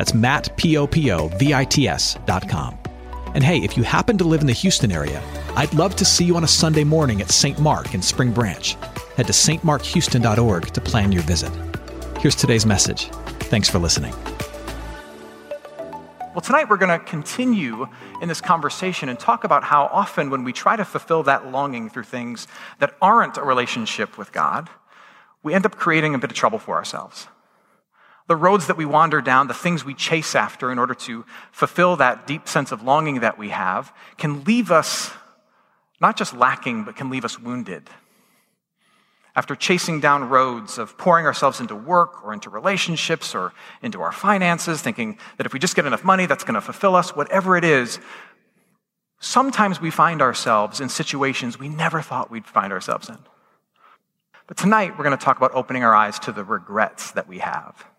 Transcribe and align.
That's 0.00 0.14
Matt, 0.14 0.56
P-O-P-O-V-I-T-S 0.56 2.16
dot 2.24 2.48
com. 2.48 2.78
And 3.34 3.44
hey, 3.44 3.58
if 3.58 3.76
you 3.76 3.82
happen 3.82 4.16
to 4.16 4.24
live 4.24 4.40
in 4.40 4.46
the 4.46 4.54
Houston 4.54 4.90
area, 4.90 5.22
I'd 5.56 5.74
love 5.74 5.94
to 5.96 6.06
see 6.06 6.24
you 6.24 6.36
on 6.36 6.44
a 6.44 6.48
Sunday 6.48 6.84
morning 6.84 7.20
at 7.20 7.30
St. 7.30 7.58
Mark 7.58 7.92
in 7.92 8.00
Spring 8.00 8.32
Branch. 8.32 8.78
Head 9.18 9.26
to 9.26 9.34
stmarkhouston.org 9.34 10.68
to 10.68 10.80
plan 10.80 11.12
your 11.12 11.20
visit. 11.24 11.52
Here's 12.18 12.34
today's 12.34 12.64
message. 12.64 13.10
Thanks 13.50 13.68
for 13.68 13.78
listening. 13.78 14.14
Well, 16.32 16.40
tonight 16.42 16.70
we're 16.70 16.78
going 16.78 16.98
to 16.98 17.04
continue 17.04 17.86
in 18.22 18.28
this 18.28 18.40
conversation 18.40 19.10
and 19.10 19.18
talk 19.18 19.44
about 19.44 19.64
how 19.64 19.84
often 19.92 20.30
when 20.30 20.44
we 20.44 20.54
try 20.54 20.76
to 20.76 20.84
fulfill 20.86 21.24
that 21.24 21.52
longing 21.52 21.90
through 21.90 22.04
things 22.04 22.48
that 22.78 22.96
aren't 23.02 23.36
a 23.36 23.42
relationship 23.42 24.16
with 24.16 24.32
God, 24.32 24.70
we 25.42 25.52
end 25.52 25.66
up 25.66 25.76
creating 25.76 26.14
a 26.14 26.18
bit 26.18 26.30
of 26.30 26.36
trouble 26.38 26.58
for 26.58 26.76
ourselves 26.76 27.28
the 28.30 28.36
roads 28.36 28.68
that 28.68 28.76
we 28.76 28.84
wander 28.84 29.20
down, 29.20 29.48
the 29.48 29.54
things 29.54 29.84
we 29.84 29.92
chase 29.92 30.36
after 30.36 30.70
in 30.70 30.78
order 30.78 30.94
to 30.94 31.24
fulfill 31.50 31.96
that 31.96 32.28
deep 32.28 32.46
sense 32.46 32.70
of 32.70 32.80
longing 32.80 33.18
that 33.18 33.36
we 33.36 33.48
have, 33.48 33.92
can 34.18 34.44
leave 34.44 34.70
us 34.70 35.10
not 36.00 36.16
just 36.16 36.32
lacking, 36.32 36.84
but 36.84 36.94
can 36.94 37.10
leave 37.10 37.24
us 37.24 37.40
wounded. 37.40 37.90
After 39.34 39.56
chasing 39.56 39.98
down 39.98 40.28
roads 40.28 40.78
of 40.78 40.96
pouring 40.96 41.26
ourselves 41.26 41.58
into 41.58 41.74
work 41.74 42.24
or 42.24 42.32
into 42.32 42.50
relationships 42.50 43.34
or 43.34 43.52
into 43.82 44.00
our 44.00 44.12
finances, 44.12 44.80
thinking 44.80 45.18
that 45.36 45.44
if 45.44 45.52
we 45.52 45.58
just 45.58 45.74
get 45.74 45.84
enough 45.84 46.04
money, 46.04 46.26
that's 46.26 46.44
going 46.44 46.54
to 46.54 46.60
fulfill 46.60 46.94
us, 46.94 47.16
whatever 47.16 47.56
it 47.56 47.64
is, 47.64 47.98
sometimes 49.18 49.80
we 49.80 49.90
find 49.90 50.22
ourselves 50.22 50.80
in 50.80 50.88
situations 50.88 51.58
we 51.58 51.68
never 51.68 52.00
thought 52.00 52.30
we'd 52.30 52.46
find 52.46 52.72
ourselves 52.72 53.08
in. 53.08 53.18
But 54.46 54.56
tonight, 54.56 54.96
we're 54.96 55.04
going 55.04 55.18
to 55.18 55.24
talk 55.24 55.36
about 55.36 55.50
opening 55.52 55.82
our 55.82 55.96
eyes 55.96 56.20
to 56.20 56.30
the 56.30 56.44
regrets 56.44 57.10
that 57.10 57.26
we 57.26 57.38
have 57.38 57.89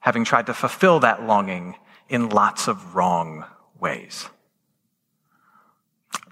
having 0.00 0.24
tried 0.24 0.46
to 0.46 0.54
fulfill 0.54 1.00
that 1.00 1.24
longing 1.24 1.76
in 2.08 2.28
lots 2.28 2.68
of 2.68 2.94
wrong 2.94 3.44
ways. 3.78 4.28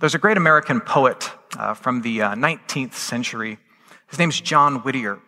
There's 0.00 0.14
a 0.14 0.18
great 0.18 0.36
American 0.36 0.80
poet 0.80 1.30
uh, 1.56 1.74
from 1.74 2.02
the 2.02 2.22
uh, 2.22 2.34
19th 2.34 2.94
century. 2.94 3.58
His 4.08 4.18
name's 4.18 4.40
John 4.40 4.76
Whittier. 4.76 5.18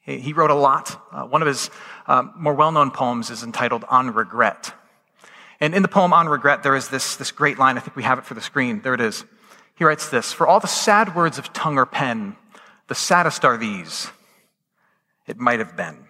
He, 0.00 0.18
he 0.18 0.32
wrote 0.32 0.50
a 0.50 0.54
lot. 0.54 1.00
Uh, 1.12 1.24
one 1.24 1.42
of 1.42 1.48
his 1.48 1.70
uh, 2.06 2.24
more 2.36 2.54
well 2.54 2.72
known 2.72 2.90
poems 2.90 3.30
is 3.30 3.42
entitled 3.42 3.84
On 3.88 4.12
Regret. 4.12 4.72
And 5.60 5.74
in 5.74 5.82
the 5.82 5.88
poem 5.88 6.12
On 6.12 6.28
Regret, 6.28 6.62
there 6.62 6.74
is 6.74 6.88
this, 6.88 7.16
this 7.16 7.30
great 7.30 7.58
line. 7.58 7.76
I 7.76 7.80
think 7.80 7.96
we 7.96 8.02
have 8.02 8.18
it 8.18 8.24
for 8.24 8.34
the 8.34 8.40
screen. 8.40 8.82
There 8.82 8.94
it 8.94 9.00
is. 9.00 9.24
He 9.74 9.84
writes 9.84 10.08
this 10.08 10.32
For 10.32 10.46
all 10.46 10.60
the 10.60 10.66
sad 10.66 11.14
words 11.14 11.38
of 11.38 11.52
tongue 11.52 11.78
or 11.78 11.86
pen, 11.86 12.36
the 12.88 12.94
saddest 12.94 13.44
are 13.44 13.56
these. 13.56 14.08
It 15.26 15.38
might 15.38 15.60
have 15.60 15.76
been. 15.76 16.08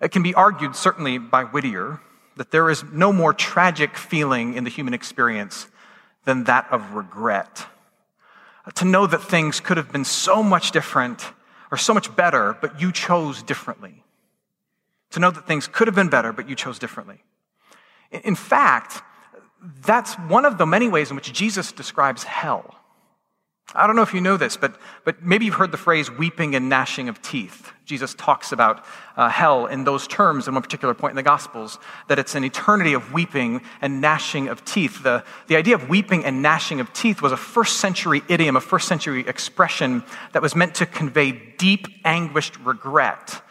It 0.00 0.10
can 0.10 0.22
be 0.22 0.34
argued, 0.34 0.76
certainly 0.76 1.18
by 1.18 1.44
Whittier, 1.44 2.00
that 2.36 2.50
there 2.50 2.68
is 2.70 2.84
no 2.92 3.12
more 3.12 3.32
tragic 3.32 3.96
feeling 3.96 4.54
in 4.54 4.64
the 4.64 4.70
human 4.70 4.94
experience 4.94 5.68
than 6.24 6.44
that 6.44 6.66
of 6.70 6.94
regret. 6.94 7.66
To 8.76 8.84
know 8.84 9.06
that 9.06 9.22
things 9.22 9.60
could 9.60 9.76
have 9.76 9.92
been 9.92 10.04
so 10.04 10.42
much 10.42 10.70
different 10.70 11.32
or 11.70 11.76
so 11.76 11.94
much 11.94 12.14
better, 12.16 12.56
but 12.60 12.80
you 12.80 12.92
chose 12.92 13.42
differently. 13.42 14.02
To 15.10 15.20
know 15.20 15.30
that 15.30 15.46
things 15.46 15.66
could 15.66 15.86
have 15.86 15.94
been 15.94 16.08
better, 16.08 16.32
but 16.32 16.48
you 16.48 16.56
chose 16.56 16.78
differently. 16.78 17.22
In 18.10 18.34
fact, 18.34 19.02
that's 19.84 20.14
one 20.14 20.44
of 20.44 20.58
the 20.58 20.66
many 20.66 20.88
ways 20.88 21.10
in 21.10 21.16
which 21.16 21.32
Jesus 21.32 21.72
describes 21.72 22.24
hell. 22.24 22.74
I 23.74 23.86
don't 23.86 23.96
know 23.96 24.02
if 24.02 24.14
you 24.14 24.20
know 24.20 24.36
this, 24.36 24.56
but, 24.56 24.76
but 25.04 25.22
maybe 25.22 25.46
you've 25.46 25.54
heard 25.54 25.72
the 25.72 25.76
phrase 25.76 26.10
weeping 26.10 26.54
and 26.54 26.68
gnashing 26.68 27.08
of 27.08 27.20
teeth. 27.22 27.72
Jesus 27.84 28.14
talks 28.14 28.52
about 28.52 28.84
uh, 29.16 29.28
hell 29.28 29.66
in 29.66 29.84
those 29.84 30.06
terms 30.06 30.46
in 30.46 30.54
one 30.54 30.62
particular 30.62 30.94
point 30.94 31.10
in 31.12 31.16
the 31.16 31.22
Gospels, 31.22 31.78
that 32.08 32.18
it's 32.18 32.34
an 32.34 32.44
eternity 32.44 32.94
of 32.94 33.12
weeping 33.12 33.60
and 33.82 34.00
gnashing 34.00 34.48
of 34.48 34.64
teeth. 34.64 35.02
The, 35.02 35.24
the 35.48 35.56
idea 35.56 35.74
of 35.74 35.88
weeping 35.88 36.24
and 36.24 36.40
gnashing 36.40 36.80
of 36.80 36.92
teeth 36.92 37.20
was 37.20 37.32
a 37.32 37.36
first 37.36 37.78
century 37.78 38.22
idiom, 38.28 38.56
a 38.56 38.60
first 38.60 38.86
century 38.86 39.26
expression 39.26 40.04
that 40.32 40.40
was 40.40 40.54
meant 40.54 40.76
to 40.76 40.86
convey 40.86 41.32
deep, 41.58 41.88
anguished 42.04 42.58
regret. 42.60 43.42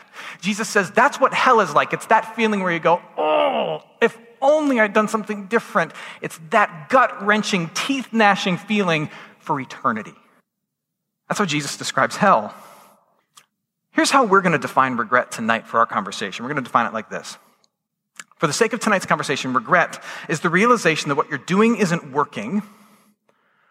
Jesus 0.42 0.70
says 0.70 0.90
that's 0.92 1.20
what 1.20 1.34
hell 1.34 1.60
is 1.60 1.74
like. 1.74 1.94
It's 1.94 2.06
that 2.08 2.36
feeling 2.36 2.62
where 2.64 2.72
you 2.72 2.80
go, 2.80 3.02
oh, 3.18 3.82
if 4.02 4.18
only 4.42 4.80
I'd 4.80 4.94
done 4.94 5.08
something 5.08 5.48
different. 5.48 5.94
It's 6.22 6.40
that 6.50 6.90
gut 6.90 7.26
wrenching, 7.26 7.70
teeth 7.74 8.10
gnashing 8.12 8.58
feeling 8.58 9.10
for 9.44 9.60
eternity. 9.60 10.14
That's 11.28 11.40
how 11.40 11.46
Jesus 11.46 11.78
describes 11.78 12.16
hell. 12.16 12.54
Here's 13.92 14.12
how 14.12 14.26
we're 14.26 14.42
going 14.42 14.54
to 14.54 14.58
define 14.58 14.98
regret 14.98 15.32
tonight 15.32 15.68
for 15.68 15.80
our 15.80 15.86
conversation. 15.86 16.44
We're 16.44 16.52
going 16.52 16.64
to 16.64 16.68
define 16.68 16.88
it 16.88 16.94
like 16.94 17.10
this. 17.10 17.38
For 18.38 18.48
the 18.48 18.54
sake 18.54 18.74
of 18.74 18.80
tonight's 18.80 19.06
conversation, 19.06 19.54
regret 19.54 20.04
is 20.28 20.42
the 20.42 20.50
realization 20.50 21.10
that 21.10 21.16
what 21.16 21.30
you're 21.30 21.38
doing 21.38 21.78
isn't 21.78 22.12
working, 22.12 22.64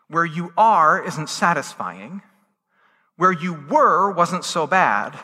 where 0.08 0.24
you 0.24 0.52
are 0.56 1.04
isn't 1.04 1.28
satisfying, 1.28 2.22
where 3.16 3.32
you 3.32 3.54
were 3.68 4.12
wasn't 4.12 4.44
so 4.44 4.66
bad, 4.66 5.18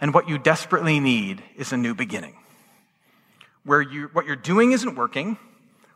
and 0.00 0.12
what 0.12 0.28
you 0.28 0.38
desperately 0.38 0.98
need 0.98 1.42
is 1.56 1.72
a 1.72 1.76
new 1.76 1.94
beginning. 1.94 2.36
Where 3.64 3.82
you, 3.82 4.08
what 4.12 4.26
you're 4.26 4.36
doing 4.36 4.72
isn't 4.72 4.96
working, 4.96 5.38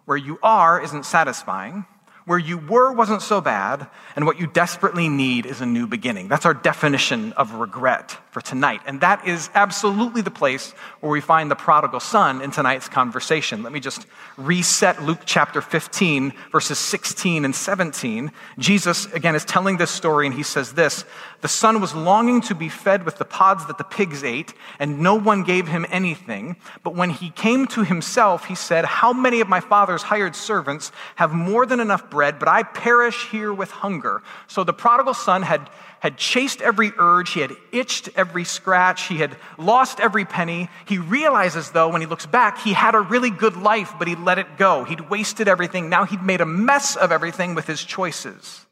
where 0.05 0.17
you 0.17 0.39
are 0.43 0.81
isn't 0.81 1.05
satisfying, 1.07 1.87
where 2.31 2.39
you 2.39 2.59
were 2.59 2.93
wasn't 2.93 3.21
so 3.21 3.41
bad, 3.41 3.89
and 4.15 4.25
what 4.25 4.39
you 4.39 4.47
desperately 4.47 5.09
need 5.09 5.47
is 5.47 5.61
a 5.61 5.67
new 5.67 5.85
beginning. 5.85 6.29
That's 6.29 6.47
our 6.47 6.55
definition 6.55 7.33
of 7.33 7.55
regret 7.55 8.17
for 8.31 8.41
tonight. 8.41 8.81
And 8.87 9.01
that 9.01 9.27
is 9.27 9.51
absolutely 9.55 10.23
the 10.23 10.31
place 10.31 10.71
where 11.01 11.11
we 11.11 11.21
find 11.21 11.51
the 11.51 11.57
prodigal 11.57 11.99
son 11.99 12.41
in 12.43 12.53
tonight's 12.53 12.89
conversation. 12.89 13.65
Let 13.65 13.73
me 13.73 13.81
just 13.81 14.07
reset 14.37 15.03
Luke 15.03 15.23
chapter 15.25 15.61
15, 15.61 16.33
verses 16.53 16.79
16 16.79 17.45
and 17.45 17.55
17. 17.55 18.31
Jesus, 18.59 19.07
again, 19.07 19.35
is 19.35 19.45
telling 19.45 19.79
this 19.79 19.91
story, 19.91 20.27
and 20.27 20.35
he 20.35 20.45
says 20.45 20.73
this 20.75 21.05
The 21.41 21.49
son 21.49 21.81
was 21.81 21.93
longing 21.93 22.41
to 22.43 22.55
be 22.55 22.69
fed 22.69 23.05
with 23.05 23.19
the 23.19 23.25
pods 23.25 23.67
that 23.67 23.79
the 23.79 23.85
pigs 23.85 24.23
ate, 24.23 24.55
and 24.79 25.01
no 25.01 25.17
one 25.17 25.43
gave 25.43 25.67
him 25.67 25.85
anything. 25.91 26.57
But 26.85 26.95
when 26.95 27.11
he 27.11 27.31
came 27.31 27.67
to 27.69 27.83
himself, 27.83 28.45
he 28.45 28.55
said, 28.55 28.85
How 28.85 29.13
many 29.13 29.41
of 29.41 29.49
my 29.49 29.61
father's 29.61 30.03
hired 30.03 30.37
servants 30.37 30.93
have 31.17 31.33
more 31.33 31.67
than 31.67 31.81
enough 31.81 32.09
bread, 32.09 32.39
but 32.39 32.47
I 32.47 32.63
perish 32.63 33.29
here 33.31 33.53
with 33.53 33.73
hunger? 33.73 34.23
So 34.47 34.63
the 34.63 34.73
prodigal 34.73 35.15
son 35.15 35.43
had 35.43 35.69
had 36.01 36.17
chased 36.17 36.61
every 36.61 36.93
urge, 36.99 37.33
he 37.33 37.41
had 37.41 37.53
itched 37.73 38.09
every 38.17 38.45
scratch, 38.45 39.07
he 39.07 39.19
had 39.19 39.37
lost 39.59 40.01
every 40.01 40.25
penny. 40.25 40.69
He 40.87 40.99
realizes, 40.99 41.71
though, 41.71 41.91
when 41.91 42.01
he 42.01 42.07
looks 42.07 42.27
back, 42.27 42.59
he 42.59 42.73
had 42.73 42.95
a 42.95 43.01
really 43.01 43.31
good 43.31 43.57
life, 43.57 43.95
but 43.99 44.09
he 44.09 44.17
let 44.17 44.39
it 44.39 44.57
go. 44.57 44.85
He'd 44.85 45.11
wasted 45.11 45.47
everything. 45.47 45.89
Now 45.89 46.05
he'd 46.05 46.23
made 46.23 46.41
a 46.41 46.47
mess 46.47 46.97
of 46.97 47.13
everything 47.13 47.55
with 47.55 47.67
his 47.67 47.85
choices. 47.85 48.67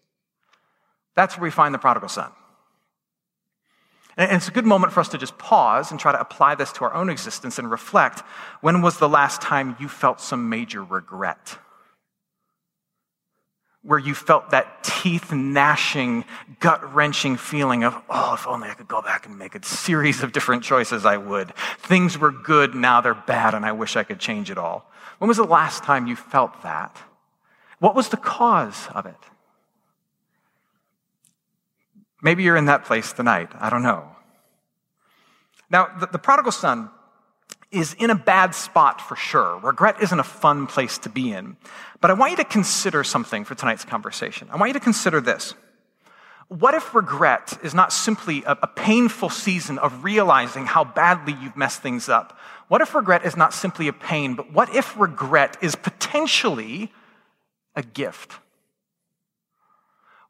That's 1.15 1.37
where 1.37 1.45
we 1.45 1.51
find 1.51 1.75
the 1.75 1.79
prodigal 1.79 2.09
son. 2.09 2.33
And 4.17 4.33
it's 4.33 4.49
a 4.49 4.53
good 4.53 4.67
moment 4.67 4.93
for 4.93 4.99
us 5.01 5.09
to 5.11 5.19
just 5.19 5.39
pause 5.39 5.93
and 5.93 6.01
try 6.01 6.11
to 6.11 6.21
apply 6.21 6.57
this 6.57 6.73
to 6.73 6.85
our 6.85 6.95
own 6.95 7.09
existence 7.09 7.59
and 7.59 7.71
reflect 7.71 8.21
when 8.63 8.83
was 8.83 8.99
the 8.99 9.09
last 9.09 9.41
time 9.41 9.77
you 9.79 9.89
felt 9.89 10.21
some 10.21 10.49
major 10.49 10.83
regret? 10.83 11.59
Where 13.83 13.99
you 13.99 14.15
felt 14.15 14.51
that 14.51 14.83
teeth 14.83 15.33
gnashing, 15.33 16.25
gut 16.61 16.95
wrenching 16.95 17.37
feeling 17.37 17.85
of, 17.85 17.97
oh, 18.11 18.35
if 18.35 18.47
only 18.47 18.69
I 18.69 18.75
could 18.75 18.89
go 18.89 19.01
back 19.01 19.27
and 19.27 19.39
make 19.39 19.55
a 19.55 19.65
series 19.65 20.23
of 20.23 20.33
different 20.33 20.63
choices, 20.63 21.07
I 21.07 21.17
would. 21.17 21.55
Things 21.79 22.19
were 22.19 22.33
good, 22.33 22.75
now 22.75 23.01
they're 23.01 23.15
bad, 23.15 23.55
and 23.55 23.65
I 23.65 23.73
wish 23.73 23.97
I 23.97 24.03
could 24.03 24.19
change 24.19 24.51
it 24.51 24.59
all. 24.59 24.91
When 25.19 25.29
was 25.29 25.37
the 25.37 25.45
last 25.45 25.85
time 25.85 26.07
you 26.07 26.17
felt 26.17 26.63
that? 26.63 26.97
What 27.79 27.95
was 27.95 28.09
the 28.09 28.17
cause 28.17 28.89
of 28.95 29.07
it? 29.07 29.15
Maybe 32.21 32.43
you're 32.43 32.57
in 32.57 32.67
that 32.67 32.85
place 32.85 33.13
tonight. 33.13 33.51
I 33.61 33.71
don't 33.71 33.83
know. 33.83 34.09
Now, 35.71 35.89
the, 35.99 36.07
the 36.07 36.19
prodigal 36.19 36.53
son 36.53 36.91
is 37.71 37.95
in 37.95 38.11
a 38.11 38.15
bad 38.15 38.55
spot 38.55 39.01
for 39.01 39.15
sure. 39.15 39.59
Regret 39.59 40.03
isn't 40.03 40.19
a 40.19 40.25
fun 40.25 40.67
place 40.67 40.99
to 40.99 41.09
be 41.09 41.33
in. 41.33 41.57
But 42.01 42.11
I 42.11 42.15
want 42.15 42.31
you 42.31 42.37
to 42.39 42.45
consider 42.45 43.05
something 43.05 43.45
for 43.45 43.55
tonight's 43.55 43.85
conversation. 43.85 44.49
I 44.51 44.57
want 44.57 44.71
you 44.71 44.75
to 44.75 44.81
consider 44.81 45.21
this. 45.21 45.55
What 46.49 46.75
if 46.75 46.95
regret 46.95 47.59
is 47.63 47.75
not 47.75 47.93
simply 47.93 48.43
a, 48.45 48.53
a, 48.63 48.67
painful 48.67 49.29
season 49.29 49.79
of 49.79 50.03
realizing 50.03 50.65
how 50.65 50.83
badly 50.83 51.37
you've 51.43 51.59
messed 51.59 51.83
things 51.83 52.09
up? 52.09 52.39
What 52.69 52.81
if 52.81 52.95
regret 52.95 53.27
is 53.27 53.37
not 53.37 53.53
simply 53.53 53.87
a 53.87 53.93
pain, 53.93 54.35
but 54.35 54.51
what 54.51 54.75
if 54.75 54.99
regret 54.99 55.59
is 55.61 55.75
potentially 55.75 56.91
a 57.77 57.83
gift? 57.83 58.39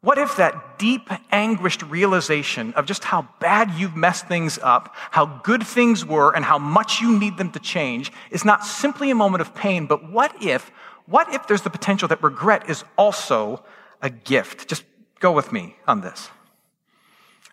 What 0.01 0.17
if 0.17 0.37
that 0.37 0.79
deep, 0.79 1.09
anguished 1.29 1.83
realization 1.83 2.73
of 2.75 2.85
just 2.85 3.03
how 3.03 3.27
bad 3.41 3.71
you've 3.71 3.97
messed 3.97 4.27
things 4.27 4.57
up, 4.61 4.95
how 5.11 5.25
good 5.43 5.65
things 5.65 6.05
were, 6.05 6.33
and 6.33 6.45
how 6.45 6.57
much 6.57 7.01
you 7.01 7.19
need 7.19 7.37
them 7.37 7.51
to 7.51 7.59
change 7.59 8.11
is 8.31 8.45
not 8.45 8.65
simply 8.65 9.11
a 9.11 9.15
moment 9.15 9.41
of 9.41 9.53
pain, 9.53 9.87
but 9.87 10.09
what 10.09 10.41
if, 10.41 10.71
what 11.05 11.33
if 11.33 11.47
there's 11.47 11.63
the 11.63 11.69
potential 11.69 12.07
that 12.07 12.23
regret 12.23 12.69
is 12.69 12.85
also 12.97 13.61
a 14.01 14.09
gift? 14.09 14.69
Just 14.69 14.85
go 15.19 15.33
with 15.33 15.51
me 15.51 15.75
on 15.85 15.99
this. 15.99 16.29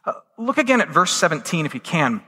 Uh, 0.05 0.13
look 0.39 0.59
again 0.59 0.81
at 0.81 0.89
verse 0.89 1.13
17 1.13 1.67
if 1.67 1.75
you 1.75 1.81
can. 1.81 2.23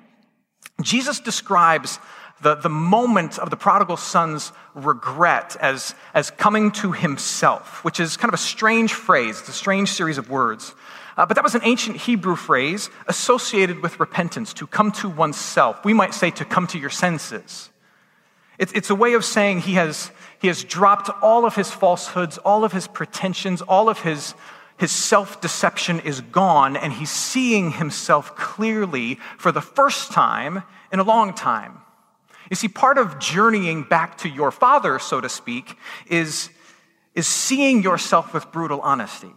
Jesus 0.82 1.20
describes 1.20 2.00
the, 2.42 2.54
the 2.54 2.68
moment 2.68 3.38
of 3.38 3.50
the 3.50 3.56
prodigal 3.56 3.96
son's 3.96 4.52
regret 4.74 5.56
as, 5.60 5.94
as 6.14 6.30
coming 6.30 6.70
to 6.72 6.92
himself, 6.92 7.84
which 7.84 8.00
is 8.00 8.16
kind 8.16 8.28
of 8.28 8.34
a 8.34 8.42
strange 8.42 8.92
phrase. 8.92 9.40
It's 9.40 9.48
a 9.48 9.52
strange 9.52 9.90
series 9.90 10.18
of 10.18 10.30
words. 10.30 10.74
Uh, 11.16 11.26
but 11.26 11.34
that 11.34 11.42
was 11.42 11.56
an 11.56 11.62
ancient 11.64 11.96
Hebrew 11.96 12.36
phrase 12.36 12.90
associated 13.08 13.82
with 13.82 13.98
repentance, 13.98 14.54
to 14.54 14.68
come 14.68 14.92
to 14.92 15.08
oneself. 15.08 15.84
We 15.84 15.92
might 15.92 16.14
say 16.14 16.30
to 16.30 16.44
come 16.44 16.68
to 16.68 16.78
your 16.78 16.90
senses. 16.90 17.70
It's, 18.56 18.72
it's 18.72 18.90
a 18.90 18.94
way 18.94 19.14
of 19.14 19.24
saying 19.24 19.60
he 19.60 19.74
has, 19.74 20.12
he 20.40 20.46
has 20.46 20.62
dropped 20.62 21.10
all 21.22 21.44
of 21.44 21.56
his 21.56 21.70
falsehoods, 21.72 22.38
all 22.38 22.64
of 22.64 22.72
his 22.72 22.86
pretensions, 22.86 23.62
all 23.62 23.88
of 23.88 24.00
his, 24.00 24.34
his 24.76 24.92
self 24.92 25.40
deception 25.40 25.98
is 26.00 26.20
gone, 26.20 26.76
and 26.76 26.92
he's 26.92 27.10
seeing 27.10 27.72
himself 27.72 28.36
clearly 28.36 29.16
for 29.38 29.50
the 29.50 29.60
first 29.60 30.12
time 30.12 30.62
in 30.92 31.00
a 31.00 31.04
long 31.04 31.34
time. 31.34 31.80
You 32.50 32.56
see, 32.56 32.68
part 32.68 32.98
of 32.98 33.18
journeying 33.18 33.82
back 33.84 34.18
to 34.18 34.28
your 34.28 34.50
father, 34.50 34.98
so 34.98 35.20
to 35.20 35.28
speak, 35.28 35.76
is, 36.06 36.50
is 37.14 37.26
seeing 37.26 37.82
yourself 37.82 38.32
with 38.32 38.50
brutal 38.52 38.80
honesty. 38.80 39.32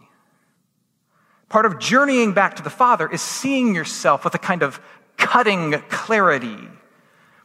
Part 1.48 1.66
of 1.66 1.78
journeying 1.78 2.32
back 2.32 2.56
to 2.56 2.62
the 2.62 2.70
father 2.70 3.10
is 3.10 3.20
seeing 3.20 3.74
yourself 3.74 4.24
with 4.24 4.34
a 4.34 4.38
kind 4.38 4.62
of 4.62 4.80
cutting 5.18 5.72
clarity 5.88 6.68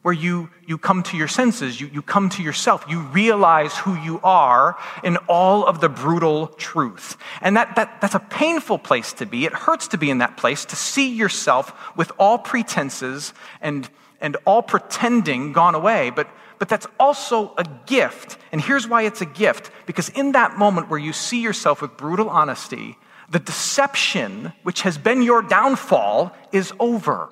where 0.07 0.13
you, 0.13 0.49
you 0.65 0.77
come 0.77 1.03
to 1.03 1.17
your 1.17 1.27
senses, 1.27 1.81
you, 1.81 1.89
you 1.91 2.01
come 2.01 2.29
to 2.29 2.41
yourself, 2.41 2.85
you 2.87 3.01
realize 3.01 3.75
who 3.79 3.93
you 3.95 4.21
are 4.23 4.77
in 5.03 5.17
all 5.27 5.65
of 5.65 5.81
the 5.81 5.89
brutal 5.89 6.47
truth. 6.47 7.17
And 7.41 7.57
that, 7.57 7.75
that, 7.75 7.99
that's 7.99 8.15
a 8.15 8.19
painful 8.19 8.79
place 8.79 9.11
to 9.13 9.25
be. 9.25 9.43
It 9.43 9.51
hurts 9.51 9.89
to 9.89 9.97
be 9.97 10.09
in 10.09 10.19
that 10.19 10.37
place, 10.37 10.63
to 10.63 10.77
see 10.77 11.13
yourself 11.13 11.73
with 11.97 12.13
all 12.17 12.37
pretenses 12.37 13.33
and 13.59 13.89
and 14.19 14.37
all 14.45 14.61
pretending 14.61 15.53
gone 15.53 15.75
away, 15.75 16.09
but, 16.09 16.27
but 16.59 16.69
that's 16.69 16.87
also 16.99 17.53
a 17.57 17.65
gift. 17.85 18.37
And 18.51 18.61
here's 18.61 18.87
why 18.87 19.03
it's 19.03 19.21
a 19.21 19.25
gift 19.25 19.71
because 19.85 20.09
in 20.09 20.31
that 20.33 20.57
moment 20.57 20.89
where 20.89 20.99
you 20.99 21.13
see 21.13 21.41
yourself 21.41 21.81
with 21.81 21.97
brutal 21.97 22.29
honesty, 22.29 22.97
the 23.29 23.39
deception 23.39 24.53
which 24.63 24.81
has 24.81 24.97
been 24.97 25.21
your 25.21 25.41
downfall 25.41 26.33
is 26.51 26.73
over. 26.79 27.29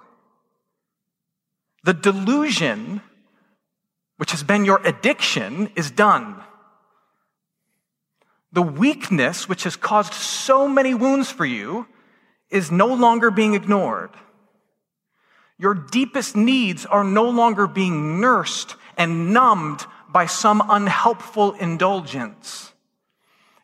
The 1.84 1.94
delusion 1.94 3.02
which 4.18 4.32
has 4.32 4.44
been 4.44 4.66
your 4.66 4.82
addiction 4.86 5.70
is 5.76 5.92
done. 5.92 6.42
The 8.52 8.62
weakness 8.62 9.50
which 9.50 9.64
has 9.64 9.76
caused 9.76 10.14
so 10.14 10.68
many 10.68 10.94
wounds 10.94 11.30
for 11.30 11.46
you 11.46 11.88
is 12.50 12.72
no 12.72 12.88
longer 12.88 13.32
being 13.32 13.54
ignored. 13.54 14.12
Your 15.58 15.74
deepest 15.74 16.36
needs 16.36 16.86
are 16.86 17.04
no 17.04 17.30
longer 17.30 17.68
being 17.68 18.20
nursed 18.20 18.76
and 18.98 19.34
numbed 19.34 19.86
by 20.10 20.26
some 20.26 20.64
unhelpful 20.70 21.54
indulgence. 21.54 22.74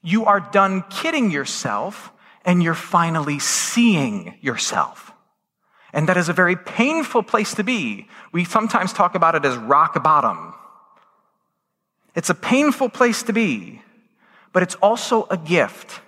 You 0.02 0.26
are 0.26 0.40
done 0.40 0.84
kidding 0.90 1.32
yourself 1.32 2.12
and 2.44 2.64
you're 2.64 2.74
finally 2.74 3.40
seeing 3.40 4.36
yourself. 4.42 5.12
And 5.94 6.08
that 6.08 6.18
is 6.18 6.30
a 6.30 6.34
very 6.34 6.56
painful 6.56 7.24
place 7.24 7.54
to 7.56 7.64
be. 7.64 8.08
We 8.32 8.46
sometimes 8.46 8.94
talk 8.94 9.16
about 9.16 9.36
it 9.36 9.46
as 9.46 9.58
rock 9.58 10.02
bottom. 10.02 10.54
It's 12.16 12.30
a 12.30 12.36
painful 12.36 12.90
place 12.90 13.24
to 13.24 13.34
be, 13.34 13.82
but 14.54 14.64
it's 14.64 14.76
also 14.76 15.28
a 15.30 15.38
gift. 15.38 16.02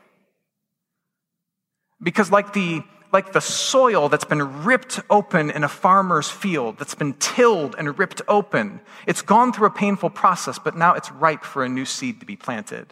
Because, 2.01 2.31
like 2.31 2.53
the 2.53 2.83
like 3.13 3.31
the 3.31 3.39
soil 3.39 4.09
that's 4.09 4.25
been 4.25 4.63
ripped 4.63 4.99
open 5.07 5.51
in 5.51 5.63
a 5.63 5.69
farmer's 5.69 6.29
field, 6.29 6.79
that's 6.79 6.95
been 6.95 7.13
tilled 7.13 7.75
and 7.77 7.99
ripped 7.99 8.23
open. 8.27 8.81
It's 9.05 9.21
gone 9.21 9.53
through 9.53 9.67
a 9.67 9.71
painful 9.71 10.09
process, 10.09 10.57
but 10.57 10.75
now 10.75 10.95
it's 10.95 11.11
ripe 11.11 11.43
for 11.43 11.63
a 11.63 11.69
new 11.69 11.85
seed 11.85 12.19
to 12.21 12.25
be 12.25 12.35
planted. 12.35 12.91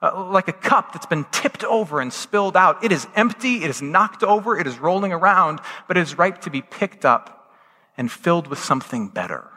Uh, 0.00 0.30
like 0.30 0.46
a 0.46 0.52
cup 0.52 0.92
that's 0.92 1.06
been 1.06 1.26
tipped 1.32 1.64
over 1.64 2.00
and 2.00 2.12
spilled 2.12 2.56
out. 2.56 2.84
It 2.84 2.92
is 2.92 3.08
empty, 3.16 3.64
it 3.64 3.70
is 3.70 3.82
knocked 3.82 4.22
over, 4.22 4.58
it 4.58 4.68
is 4.68 4.78
rolling 4.78 5.12
around, 5.12 5.60
but 5.88 5.96
it 5.96 6.00
is 6.00 6.16
ripe 6.16 6.40
to 6.42 6.50
be 6.50 6.62
picked 6.62 7.04
up 7.04 7.52
and 7.96 8.10
filled 8.10 8.46
with 8.46 8.58
something 8.60 9.08
better. 9.08 9.48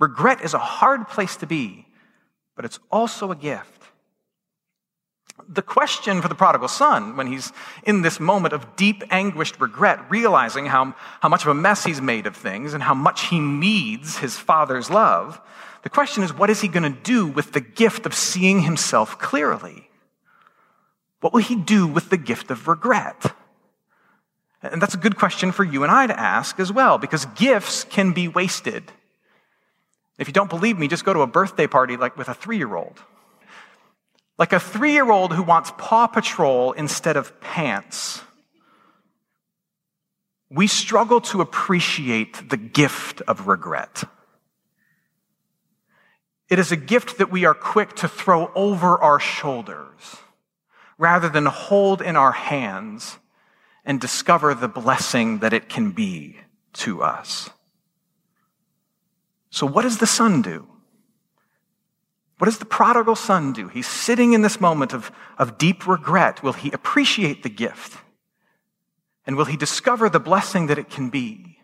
Regret 0.00 0.42
is 0.42 0.52
a 0.52 0.58
hard 0.58 1.08
place 1.08 1.36
to 1.36 1.46
be, 1.46 1.86
but 2.56 2.64
it's 2.64 2.80
also 2.90 3.30
a 3.30 3.36
gift. 3.36 3.84
The 5.48 5.62
question 5.62 6.22
for 6.22 6.28
the 6.28 6.34
prodigal 6.34 6.68
son, 6.68 7.16
when 7.16 7.26
he's 7.26 7.52
in 7.84 8.02
this 8.02 8.18
moment 8.18 8.54
of 8.54 8.74
deep, 8.74 9.04
anguished 9.10 9.60
regret, 9.60 10.10
realizing 10.10 10.66
how, 10.66 10.94
how 11.20 11.28
much 11.28 11.42
of 11.42 11.48
a 11.48 11.54
mess 11.54 11.84
he's 11.84 12.00
made 12.00 12.26
of 12.26 12.34
things 12.34 12.74
and 12.74 12.82
how 12.82 12.94
much 12.94 13.28
he 13.28 13.38
needs 13.38 14.18
his 14.18 14.36
father's 14.36 14.90
love, 14.90 15.40
the 15.82 15.90
question 15.90 16.22
is, 16.22 16.32
what 16.32 16.50
is 16.50 16.62
he 16.62 16.68
going 16.68 16.90
to 16.90 17.00
do 17.00 17.26
with 17.26 17.52
the 17.52 17.60
gift 17.60 18.06
of 18.06 18.14
seeing 18.14 18.62
himself 18.62 19.18
clearly? 19.18 19.88
What 21.20 21.32
will 21.32 21.42
he 21.42 21.56
do 21.56 21.86
with 21.86 22.10
the 22.10 22.16
gift 22.16 22.50
of 22.50 22.66
regret? 22.66 23.34
And 24.62 24.80
that's 24.80 24.94
a 24.94 24.98
good 24.98 25.16
question 25.16 25.52
for 25.52 25.64
you 25.64 25.82
and 25.82 25.92
I 25.92 26.06
to 26.06 26.18
ask 26.18 26.58
as 26.58 26.72
well, 26.72 26.98
because 26.98 27.26
gifts 27.26 27.84
can 27.84 28.12
be 28.12 28.26
wasted. 28.26 28.90
If 30.18 30.28
you 30.28 30.32
don't 30.32 30.50
believe 30.50 30.78
me, 30.78 30.88
just 30.88 31.04
go 31.04 31.12
to 31.12 31.20
a 31.20 31.26
birthday 31.26 31.66
party 31.66 31.96
like 31.96 32.16
with 32.16 32.28
a 32.28 32.34
three 32.34 32.56
year 32.56 32.74
old. 32.74 33.00
Like 34.38 34.52
a 34.52 34.60
three 34.60 34.92
year 34.92 35.10
old 35.10 35.32
who 35.32 35.42
wants 35.42 35.72
Paw 35.78 36.06
Patrol 36.06 36.72
instead 36.72 37.16
of 37.16 37.40
pants. 37.40 38.22
We 40.50 40.66
struggle 40.66 41.20
to 41.22 41.40
appreciate 41.40 42.50
the 42.50 42.56
gift 42.56 43.22
of 43.22 43.48
regret. 43.48 44.04
It 46.48 46.58
is 46.58 46.70
a 46.70 46.76
gift 46.76 47.18
that 47.18 47.30
we 47.30 47.44
are 47.44 47.54
quick 47.54 47.96
to 47.96 48.08
throw 48.08 48.52
over 48.54 48.98
our 49.02 49.18
shoulders 49.18 50.16
rather 50.98 51.28
than 51.28 51.46
hold 51.46 52.00
in 52.00 52.16
our 52.16 52.32
hands 52.32 53.18
and 53.84 54.00
discover 54.00 54.54
the 54.54 54.68
blessing 54.68 55.38
that 55.38 55.52
it 55.52 55.68
can 55.68 55.90
be 55.90 56.36
to 56.72 57.02
us. 57.02 57.50
So, 59.50 59.66
what 59.66 59.82
does 59.82 59.98
the 59.98 60.06
son 60.06 60.42
do? 60.42 60.68
What 62.38 62.46
does 62.46 62.58
the 62.58 62.66
prodigal 62.66 63.16
son 63.16 63.52
do? 63.52 63.68
He's 63.68 63.86
sitting 63.86 64.34
in 64.34 64.42
this 64.42 64.60
moment 64.60 64.92
of, 64.92 65.10
of 65.38 65.56
deep 65.56 65.86
regret. 65.86 66.42
Will 66.42 66.52
he 66.52 66.70
appreciate 66.70 67.42
the 67.42 67.48
gift? 67.48 67.98
And 69.26 69.36
will 69.36 69.46
he 69.46 69.56
discover 69.56 70.08
the 70.08 70.20
blessing 70.20 70.66
that 70.66 70.78
it 70.78 70.90
can 70.90 71.08
be? 71.08 71.58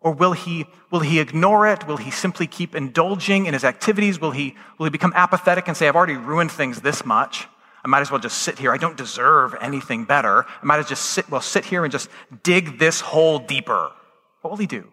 Or 0.00 0.12
will 0.12 0.32
he, 0.32 0.66
will 0.92 1.00
he 1.00 1.18
ignore 1.18 1.66
it? 1.66 1.86
Will 1.88 1.96
he 1.96 2.12
simply 2.12 2.46
keep 2.46 2.76
indulging 2.76 3.46
in 3.46 3.54
his 3.54 3.64
activities? 3.64 4.20
Will 4.20 4.30
he, 4.30 4.54
will 4.78 4.84
he 4.84 4.90
become 4.90 5.12
apathetic 5.16 5.66
and 5.66 5.76
say, 5.76 5.88
I've 5.88 5.96
already 5.96 6.16
ruined 6.16 6.52
things 6.52 6.80
this 6.80 7.04
much? 7.04 7.48
I 7.84 7.88
might 7.88 8.00
as 8.00 8.10
well 8.10 8.20
just 8.20 8.38
sit 8.38 8.58
here. 8.58 8.72
I 8.72 8.78
don't 8.78 8.96
deserve 8.96 9.56
anything 9.60 10.04
better. 10.04 10.44
I 10.44 10.64
might 10.64 10.78
as 10.78 10.84
well 10.84 10.90
just 10.90 11.10
sit, 11.10 11.28
well, 11.28 11.40
sit 11.40 11.64
here 11.64 11.84
and 11.84 11.90
just 11.90 12.08
dig 12.44 12.78
this 12.78 13.00
hole 13.00 13.40
deeper. 13.40 13.90
What 14.42 14.50
will 14.50 14.58
he 14.58 14.66
do? 14.66 14.92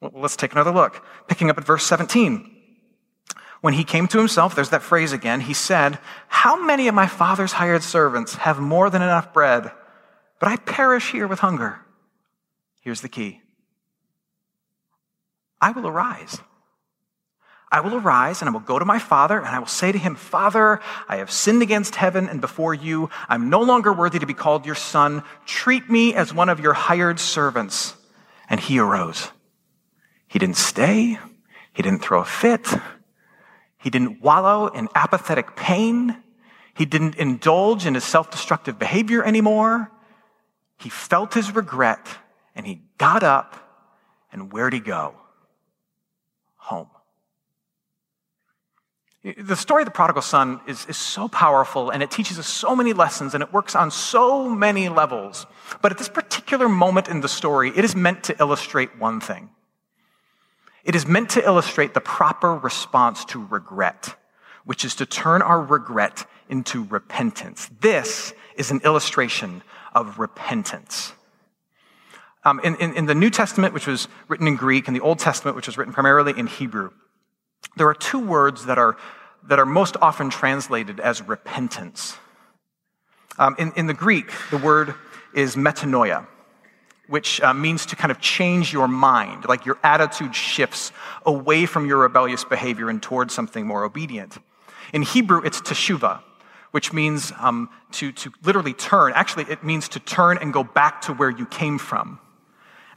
Well, 0.00 0.12
let's 0.14 0.36
take 0.36 0.52
another 0.52 0.72
look. 0.72 1.04
Picking 1.28 1.50
up 1.50 1.58
at 1.58 1.64
verse 1.64 1.84
17. 1.84 2.61
When 3.62 3.74
he 3.74 3.84
came 3.84 4.08
to 4.08 4.18
himself, 4.18 4.56
there's 4.56 4.70
that 4.70 4.82
phrase 4.82 5.12
again, 5.12 5.40
he 5.40 5.54
said, 5.54 6.00
How 6.26 6.60
many 6.60 6.88
of 6.88 6.96
my 6.96 7.06
father's 7.06 7.52
hired 7.52 7.84
servants 7.84 8.34
have 8.34 8.58
more 8.58 8.90
than 8.90 9.02
enough 9.02 9.32
bread, 9.32 9.70
but 10.40 10.48
I 10.48 10.56
perish 10.56 11.12
here 11.12 11.28
with 11.28 11.38
hunger? 11.38 11.78
Here's 12.80 13.00
the 13.00 13.08
key 13.08 13.40
I 15.60 15.70
will 15.70 15.86
arise. 15.86 16.38
I 17.70 17.80
will 17.80 17.94
arise 17.94 18.42
and 18.42 18.48
I 18.48 18.52
will 18.52 18.60
go 18.60 18.80
to 18.80 18.84
my 18.84 18.98
father 18.98 19.38
and 19.38 19.46
I 19.46 19.60
will 19.60 19.66
say 19.66 19.92
to 19.92 19.98
him, 19.98 20.16
Father, 20.16 20.80
I 21.08 21.18
have 21.18 21.30
sinned 21.30 21.62
against 21.62 21.94
heaven 21.94 22.28
and 22.28 22.40
before 22.40 22.74
you. 22.74 23.10
I'm 23.28 23.48
no 23.48 23.62
longer 23.62 23.92
worthy 23.92 24.18
to 24.18 24.26
be 24.26 24.34
called 24.34 24.66
your 24.66 24.74
son. 24.74 25.22
Treat 25.46 25.88
me 25.88 26.14
as 26.14 26.34
one 26.34 26.48
of 26.48 26.58
your 26.58 26.74
hired 26.74 27.20
servants. 27.20 27.94
And 28.50 28.60
he 28.60 28.78
arose. 28.80 29.30
He 30.26 30.38
didn't 30.38 30.56
stay. 30.56 31.18
He 31.72 31.82
didn't 31.82 32.02
throw 32.02 32.20
a 32.20 32.26
fit. 32.26 32.66
He 33.82 33.90
didn't 33.90 34.22
wallow 34.22 34.68
in 34.68 34.88
apathetic 34.94 35.56
pain. 35.56 36.16
He 36.74 36.84
didn't 36.84 37.16
indulge 37.16 37.84
in 37.84 37.94
his 37.94 38.04
self 38.04 38.30
destructive 38.30 38.78
behavior 38.78 39.24
anymore. 39.24 39.90
He 40.78 40.88
felt 40.88 41.34
his 41.34 41.54
regret 41.54 42.06
and 42.54 42.66
he 42.66 42.82
got 42.98 43.22
up. 43.22 43.58
And 44.30 44.52
where'd 44.52 44.72
he 44.72 44.80
go? 44.80 45.14
Home. 46.56 46.88
The 49.24 49.56
story 49.56 49.82
of 49.82 49.86
the 49.86 49.92
prodigal 49.92 50.22
son 50.22 50.60
is, 50.66 50.86
is 50.86 50.96
so 50.96 51.28
powerful 51.28 51.90
and 51.90 52.02
it 52.02 52.10
teaches 52.10 52.38
us 52.38 52.46
so 52.46 52.74
many 52.74 52.92
lessons 52.92 53.34
and 53.34 53.42
it 53.42 53.52
works 53.52 53.74
on 53.76 53.90
so 53.90 54.48
many 54.48 54.88
levels. 54.88 55.46
But 55.80 55.92
at 55.92 55.98
this 55.98 56.08
particular 56.08 56.68
moment 56.68 57.08
in 57.08 57.20
the 57.20 57.28
story, 57.28 57.72
it 57.76 57.84
is 57.84 57.94
meant 57.94 58.24
to 58.24 58.36
illustrate 58.40 58.98
one 58.98 59.20
thing. 59.20 59.50
It 60.84 60.94
is 60.94 61.06
meant 61.06 61.30
to 61.30 61.44
illustrate 61.44 61.94
the 61.94 62.00
proper 62.00 62.54
response 62.56 63.24
to 63.26 63.44
regret, 63.44 64.16
which 64.64 64.84
is 64.84 64.94
to 64.96 65.06
turn 65.06 65.42
our 65.42 65.60
regret 65.60 66.26
into 66.48 66.84
repentance. 66.84 67.70
This 67.80 68.34
is 68.56 68.70
an 68.70 68.80
illustration 68.84 69.62
of 69.94 70.18
repentance. 70.18 71.12
Um, 72.44 72.60
in, 72.64 72.74
in, 72.76 72.94
in 72.94 73.06
the 73.06 73.14
New 73.14 73.30
Testament, 73.30 73.72
which 73.72 73.86
was 73.86 74.08
written 74.26 74.48
in 74.48 74.56
Greek, 74.56 74.88
and 74.88 74.96
the 74.96 75.00
Old 75.00 75.20
Testament, 75.20 75.54
which 75.54 75.66
was 75.66 75.78
written 75.78 75.92
primarily 75.92 76.34
in 76.36 76.48
Hebrew, 76.48 76.90
there 77.76 77.88
are 77.88 77.94
two 77.94 78.18
words 78.18 78.66
that 78.66 78.78
are, 78.78 78.96
that 79.44 79.60
are 79.60 79.66
most 79.66 79.96
often 80.02 80.28
translated 80.30 80.98
as 80.98 81.22
repentance. 81.22 82.16
Um, 83.38 83.54
in, 83.58 83.72
in 83.76 83.86
the 83.86 83.94
Greek, 83.94 84.32
the 84.50 84.58
word 84.58 84.94
is 85.34 85.54
metanoia, 85.54 86.26
which 87.08 87.40
uh, 87.40 87.52
means 87.52 87.86
to 87.86 87.96
kind 87.96 88.10
of 88.10 88.20
change 88.20 88.72
your 88.72 88.88
mind, 88.88 89.46
like 89.48 89.66
your 89.66 89.78
attitude 89.82 90.34
shifts 90.34 90.92
away 91.26 91.66
from 91.66 91.86
your 91.86 91.98
rebellious 91.98 92.44
behavior 92.44 92.88
and 92.88 93.02
towards 93.02 93.34
something 93.34 93.66
more 93.66 93.84
obedient. 93.84 94.38
In 94.92 95.02
Hebrew, 95.02 95.42
it's 95.44 95.60
teshuva, 95.60 96.20
which 96.70 96.92
means 96.92 97.32
um, 97.38 97.68
to, 97.92 98.12
to 98.12 98.32
literally 98.44 98.72
turn. 98.72 99.12
Actually, 99.14 99.44
it 99.50 99.64
means 99.64 99.88
to 99.90 100.00
turn 100.00 100.38
and 100.38 100.52
go 100.52 100.62
back 100.62 101.02
to 101.02 101.12
where 101.12 101.30
you 101.30 101.46
came 101.46 101.78
from. 101.78 102.18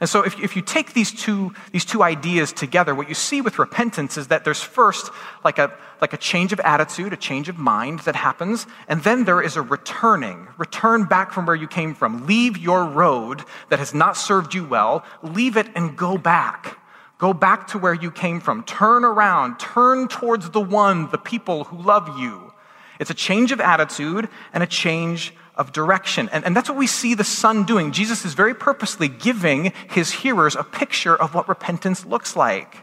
And 0.00 0.08
so, 0.08 0.22
if, 0.22 0.38
if 0.40 0.56
you 0.56 0.62
take 0.62 0.92
these 0.92 1.10
two, 1.10 1.54
these 1.72 1.84
two 1.84 2.02
ideas 2.02 2.52
together, 2.52 2.94
what 2.94 3.08
you 3.08 3.14
see 3.14 3.40
with 3.40 3.58
repentance 3.58 4.18
is 4.18 4.28
that 4.28 4.44
there's 4.44 4.60
first 4.60 5.10
like 5.42 5.58
a, 5.58 5.72
like 6.00 6.12
a 6.12 6.18
change 6.18 6.52
of 6.52 6.60
attitude, 6.60 7.12
a 7.12 7.16
change 7.16 7.48
of 7.48 7.56
mind 7.56 8.00
that 8.00 8.14
happens, 8.14 8.66
and 8.88 9.02
then 9.04 9.24
there 9.24 9.40
is 9.40 9.56
a 9.56 9.62
returning. 9.62 10.48
Return 10.58 11.04
back 11.04 11.32
from 11.32 11.46
where 11.46 11.56
you 11.56 11.66
came 11.66 11.94
from. 11.94 12.26
Leave 12.26 12.58
your 12.58 12.84
road 12.84 13.42
that 13.70 13.78
has 13.78 13.94
not 13.94 14.16
served 14.16 14.54
you 14.54 14.66
well, 14.66 15.04
leave 15.22 15.56
it 15.56 15.68
and 15.74 15.96
go 15.96 16.18
back. 16.18 16.78
Go 17.18 17.32
back 17.32 17.68
to 17.68 17.78
where 17.78 17.94
you 17.94 18.10
came 18.10 18.40
from. 18.40 18.62
Turn 18.64 19.02
around. 19.02 19.58
Turn 19.58 20.06
towards 20.08 20.50
the 20.50 20.60
one, 20.60 21.10
the 21.10 21.18
people 21.18 21.64
who 21.64 21.82
love 21.82 22.18
you. 22.18 22.52
It's 22.98 23.10
a 23.10 23.14
change 23.14 23.52
of 23.52 23.60
attitude 23.60 24.28
and 24.52 24.62
a 24.62 24.66
change 24.66 25.32
of 25.56 25.72
direction. 25.72 26.28
And, 26.32 26.44
and 26.44 26.54
that's 26.54 26.68
what 26.68 26.78
we 26.78 26.86
see 26.86 27.14
the 27.14 27.24
Son 27.24 27.64
doing. 27.64 27.92
Jesus 27.92 28.24
is 28.24 28.34
very 28.34 28.54
purposely 28.54 29.08
giving 29.08 29.72
his 29.90 30.10
hearers 30.10 30.54
a 30.54 30.64
picture 30.64 31.16
of 31.16 31.34
what 31.34 31.48
repentance 31.48 32.04
looks 32.04 32.36
like. 32.36 32.78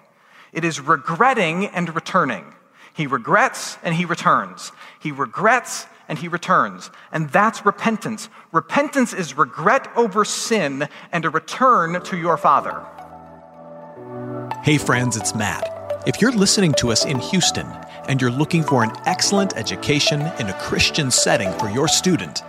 It 0.51 0.63
is 0.63 0.79
regretting 0.79 1.67
and 1.67 1.93
returning. 1.93 2.45
He 2.93 3.07
regrets 3.07 3.77
and 3.83 3.95
he 3.95 4.05
returns. 4.05 4.71
He 4.99 5.11
regrets 5.11 5.87
and 6.07 6.19
he 6.19 6.27
returns. 6.27 6.91
And 7.11 7.29
that's 7.29 7.65
repentance. 7.65 8.29
Repentance 8.51 9.13
is 9.13 9.37
regret 9.37 9.87
over 9.95 10.25
sin 10.25 10.87
and 11.11 11.25
a 11.25 11.29
return 11.29 12.01
to 12.03 12.17
your 12.17 12.37
Father. 12.37 12.85
Hey, 14.63 14.77
friends, 14.77 15.17
it's 15.17 15.33
Matt. 15.33 16.03
If 16.05 16.21
you're 16.21 16.31
listening 16.31 16.73
to 16.75 16.91
us 16.91 17.05
in 17.05 17.19
Houston 17.19 17.65
and 18.07 18.21
you're 18.21 18.31
looking 18.31 18.63
for 18.63 18.83
an 18.83 18.91
excellent 19.05 19.57
education 19.57 20.21
in 20.39 20.47
a 20.47 20.59
Christian 20.59 21.09
setting 21.09 21.51
for 21.53 21.69
your 21.69 21.87
student, 21.87 22.43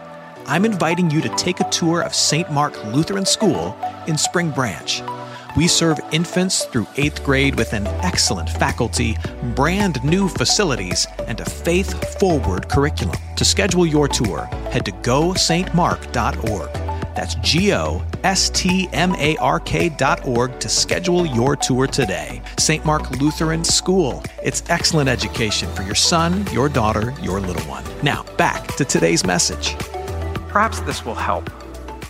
I'm 0.46 0.66
inviting 0.66 1.10
you 1.10 1.22
to 1.22 1.28
take 1.36 1.60
a 1.60 1.70
tour 1.70 2.02
of 2.02 2.14
St. 2.14 2.50
Mark 2.50 2.82
Lutheran 2.84 3.24
School 3.24 3.74
in 4.06 4.18
Spring 4.18 4.50
Branch. 4.50 5.02
We 5.56 5.66
serve 5.68 5.98
infants 6.12 6.66
through 6.66 6.86
eighth 6.96 7.24
grade 7.24 7.56
with 7.56 7.72
an 7.72 7.86
excellent 8.02 8.50
faculty, 8.50 9.16
brand 9.54 10.04
new 10.04 10.28
facilities, 10.28 11.06
and 11.26 11.40
a 11.40 11.44
faith 11.44 12.18
forward 12.18 12.68
curriculum. 12.68 13.16
To 13.36 13.44
schedule 13.44 13.86
your 13.86 14.06
tour, 14.06 14.44
head 14.70 14.84
to 14.84 14.92
gostmark.org. 14.92 16.70
That's 17.14 17.36
G 17.36 17.72
O 17.72 18.04
S 18.24 18.50
T 18.50 18.88
M 18.92 19.14
A 19.14 19.36
R 19.36 19.60
K 19.60 19.88
dot 19.88 20.26
org 20.26 20.58
to 20.58 20.68
schedule 20.68 21.24
your 21.24 21.56
tour 21.56 21.86
today. 21.86 22.42
St. 22.58 22.84
Mark 22.84 23.10
Lutheran 23.12 23.64
School. 23.64 24.22
It's 24.42 24.62
excellent 24.68 25.08
education 25.08 25.72
for 25.74 25.82
your 25.82 25.94
son, 25.94 26.44
your 26.52 26.68
daughter, 26.68 27.14
your 27.22 27.40
little 27.40 27.62
one. 27.62 27.84
Now, 28.02 28.24
back 28.36 28.66
to 28.76 28.84
today's 28.84 29.24
message. 29.24 29.76
Perhaps 30.54 30.82
this 30.82 31.04
will 31.04 31.16
help. 31.16 31.50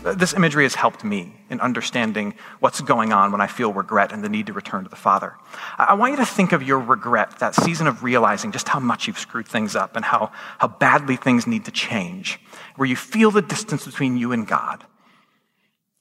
Uh, 0.05 0.13
this 0.13 0.35
imagery 0.35 0.65
has 0.65 0.75
helped 0.75 1.03
me 1.03 1.35
in 1.49 1.61
understanding 1.61 2.35
what's 2.61 2.83
going 2.83 3.11
on 3.11 3.33
when 3.33 3.41
I 3.41 3.47
feel 3.47 3.73
regret 3.73 4.13
and 4.13 4.23
the 4.23 4.29
need 4.29 4.49
to 4.49 4.53
return 4.53 4.85
to 4.85 4.91
the 4.91 4.97
Father. 4.97 5.33
I 5.79 5.95
want 5.95 6.11
you 6.11 6.19
to 6.19 6.27
think 6.27 6.53
of 6.53 6.63
your 6.63 6.79
regret, 6.79 7.39
that 7.39 7.55
season 7.55 7.87
of 7.87 8.05
realizing 8.05 8.53
just 8.53 8.69
how 8.69 8.81
much 8.81 9.07
you've 9.07 9.19
screwed 9.19 9.49
things 9.49 9.75
up 9.75 9.97
and 9.97 10.05
how, 10.05 10.31
how 10.59 10.69
badly 10.69 11.17
things 11.17 11.47
need 11.47 11.65
to 11.65 11.71
change, 11.71 12.39
where 12.77 12.87
you 12.87 12.97
feel 12.97 13.31
the 13.31 13.41
distance 13.41 13.87
between 13.87 14.19
you 14.19 14.31
and 14.33 14.47
God. 14.47 14.85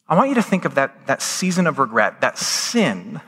I 0.09 0.17
want 0.17 0.27
you 0.27 0.35
to 0.35 0.43
think 0.43 0.65
of 0.65 0.75
that, 0.75 1.07
that 1.07 1.21
season 1.21 1.65
of 1.65 1.79
regret, 1.79 2.19
that 2.19 2.37
sin. 2.37 3.21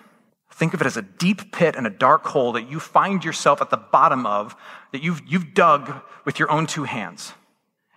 Think 0.52 0.74
of 0.74 0.82
it 0.82 0.88
as 0.88 0.98
a 0.98 1.02
deep 1.02 1.54
pit 1.54 1.78
and 1.78 1.88
a 1.88 1.90
dark 1.90 2.26
hole 2.26 2.52
that 2.52 2.70
you 2.70 2.82
find 2.82 3.24
yourself 3.24 3.62
at 3.62 3.70
the 3.70 3.78
bottom 3.78 4.26
of, 4.26 4.58
that 4.92 5.02
you've, 5.02 5.22
you've 5.26 5.54
dug 5.54 6.02
with 6.26 6.38
your 6.38 6.52
own 6.52 6.68
two 6.68 6.84
hands 6.84 7.32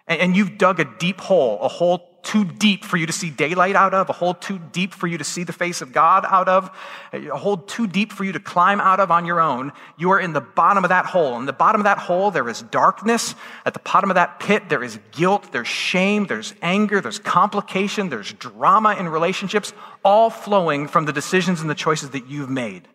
and 0.09 0.37
you've 0.37 0.59
dug 0.59 0.81
a 0.81 0.85
deep 0.99 1.21
hole, 1.21 1.59
a 1.61 1.69
hole 1.69 2.09
too 2.23 2.45
deep 2.45 2.85
for 2.85 2.97
you 2.97 3.07
to 3.07 3.12
see 3.12 3.31
daylight 3.31 3.77
out 3.77 3.95
of, 3.95 4.09
a 4.09 4.12
hole 4.12 4.35
too 4.35 4.59
deep 4.73 4.93
for 4.93 5.07
you 5.07 5.19
to 5.19 5.25
see 5.25 5.45
the 5.45 5.53
face 5.53 5.81
of 5.81 5.93
God 5.93 6.27
out 6.29 6.49
of, 6.49 6.71
a 7.12 7.37
hole 7.37 7.59
too 7.59 7.87
deep 7.87 8.12
for 8.12 8.25
you 8.25 8.33
to 8.33 8.41
climb 8.41 8.81
out 8.81 9.00
of 9.00 9.11
on 9.11 9.25
your 9.25 9.41
own, 9.41 9.73
you 9.97 10.11
are 10.11 10.21
in 10.21 10.33
the 10.33 10.41
bottom 10.41 10.85
of 10.85 10.88
that 10.88 11.07
hole. 11.07 11.38
In 11.38 11.47
the 11.47 11.53
bottom 11.53 11.81
of 11.81 11.85
that 11.85 11.99
hole, 11.99 12.31
there 12.31 12.49
is 12.49 12.62
darkness. 12.62 13.35
At 13.65 13.75
the 13.75 13.81
bottom 13.81 14.11
of 14.11 14.17
that 14.17 14.41
pit, 14.41 14.69
there 14.69 14.83
is 14.83 14.99
guilt, 15.12 15.53
there's 15.53 15.69
shame, 15.69 16.27
there's 16.27 16.55
anger, 16.61 17.00
there's 17.00 17.19
complication, 17.19 18.09
there's 18.09 18.33
drama 18.33 18.95
in 18.99 19.09
relationships, 19.09 19.73
all 20.05 20.31
flowing 20.31 20.88
from 20.88 21.05
the 21.05 21.12
decisions 21.12 21.61
and 21.61 21.71
the 21.71 21.75
choices 21.75 22.11
that 22.11 22.27
you've 22.27 22.50
made. 22.50 22.88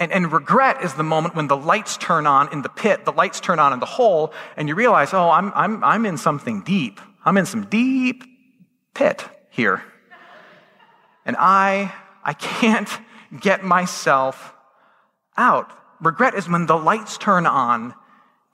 And, 0.00 0.10
and 0.12 0.32
regret 0.32 0.82
is 0.82 0.94
the 0.94 1.02
moment 1.02 1.36
when 1.36 1.46
the 1.46 1.56
lights 1.56 1.98
turn 1.98 2.26
on 2.26 2.50
in 2.52 2.62
the 2.62 2.70
pit, 2.70 3.04
the 3.04 3.12
lights 3.12 3.38
turn 3.38 3.58
on 3.58 3.74
in 3.74 3.80
the 3.80 3.86
hole, 3.86 4.32
and 4.56 4.66
you 4.66 4.74
realize, 4.74 5.12
oh, 5.12 5.28
I'm, 5.28 5.52
I'm, 5.54 5.84
I'm 5.84 6.06
in 6.06 6.16
something 6.16 6.62
deep. 6.62 6.98
I'm 7.22 7.36
in 7.36 7.44
some 7.44 7.66
deep 7.66 8.24
pit 8.94 9.22
here. 9.50 9.82
And 11.26 11.36
I, 11.38 11.92
I 12.24 12.32
can't 12.32 12.88
get 13.40 13.62
myself 13.62 14.54
out. 15.36 15.70
Regret 16.00 16.34
is 16.34 16.48
when 16.48 16.64
the 16.64 16.78
lights 16.78 17.18
turn 17.18 17.46
on 17.46 17.94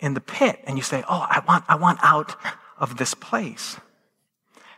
in 0.00 0.14
the 0.14 0.20
pit 0.20 0.58
and 0.64 0.76
you 0.76 0.82
say, 0.82 1.04
oh, 1.08 1.26
I 1.30 1.42
want, 1.46 1.64
I 1.68 1.76
want 1.76 2.00
out 2.02 2.34
of 2.76 2.96
this 2.96 3.14
place. 3.14 3.76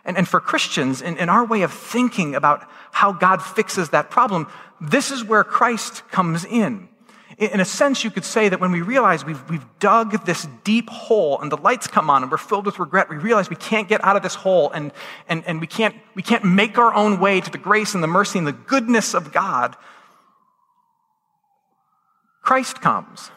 And, 0.08 0.16
and 0.16 0.26
for 0.26 0.40
Christians, 0.40 1.02
in, 1.02 1.18
in 1.18 1.28
our 1.28 1.44
way 1.44 1.60
of 1.60 1.70
thinking 1.70 2.34
about 2.34 2.66
how 2.92 3.12
God 3.12 3.42
fixes 3.42 3.90
that 3.90 4.10
problem, 4.10 4.46
this 4.80 5.10
is 5.10 5.22
where 5.22 5.44
Christ 5.44 6.02
comes 6.10 6.46
in. 6.46 6.88
In 7.36 7.60
a 7.60 7.64
sense, 7.66 8.02
you 8.02 8.10
could 8.10 8.24
say 8.24 8.48
that 8.48 8.58
when 8.58 8.72
we 8.72 8.80
realize 8.80 9.22
we've, 9.22 9.48
we've 9.50 9.66
dug 9.78 10.24
this 10.24 10.48
deep 10.64 10.88
hole 10.88 11.38
and 11.42 11.52
the 11.52 11.58
lights 11.58 11.86
come 11.86 12.08
on 12.08 12.22
and 12.22 12.32
we're 12.32 12.38
filled 12.38 12.64
with 12.64 12.78
regret, 12.78 13.10
we 13.10 13.16
realize 13.16 13.50
we 13.50 13.56
can't 13.56 13.86
get 13.86 14.02
out 14.02 14.16
of 14.16 14.22
this 14.22 14.34
hole 14.34 14.70
and, 14.70 14.92
and, 15.28 15.44
and 15.44 15.60
we, 15.60 15.66
can't, 15.66 15.94
we 16.14 16.22
can't 16.22 16.42
make 16.42 16.78
our 16.78 16.94
own 16.94 17.20
way 17.20 17.42
to 17.42 17.50
the 17.50 17.58
grace 17.58 17.94
and 17.94 18.02
the 18.02 18.08
mercy 18.08 18.38
and 18.38 18.48
the 18.48 18.52
goodness 18.52 19.12
of 19.12 19.30
God. 19.30 19.76
Christ 22.40 22.80
comes. 22.80 23.30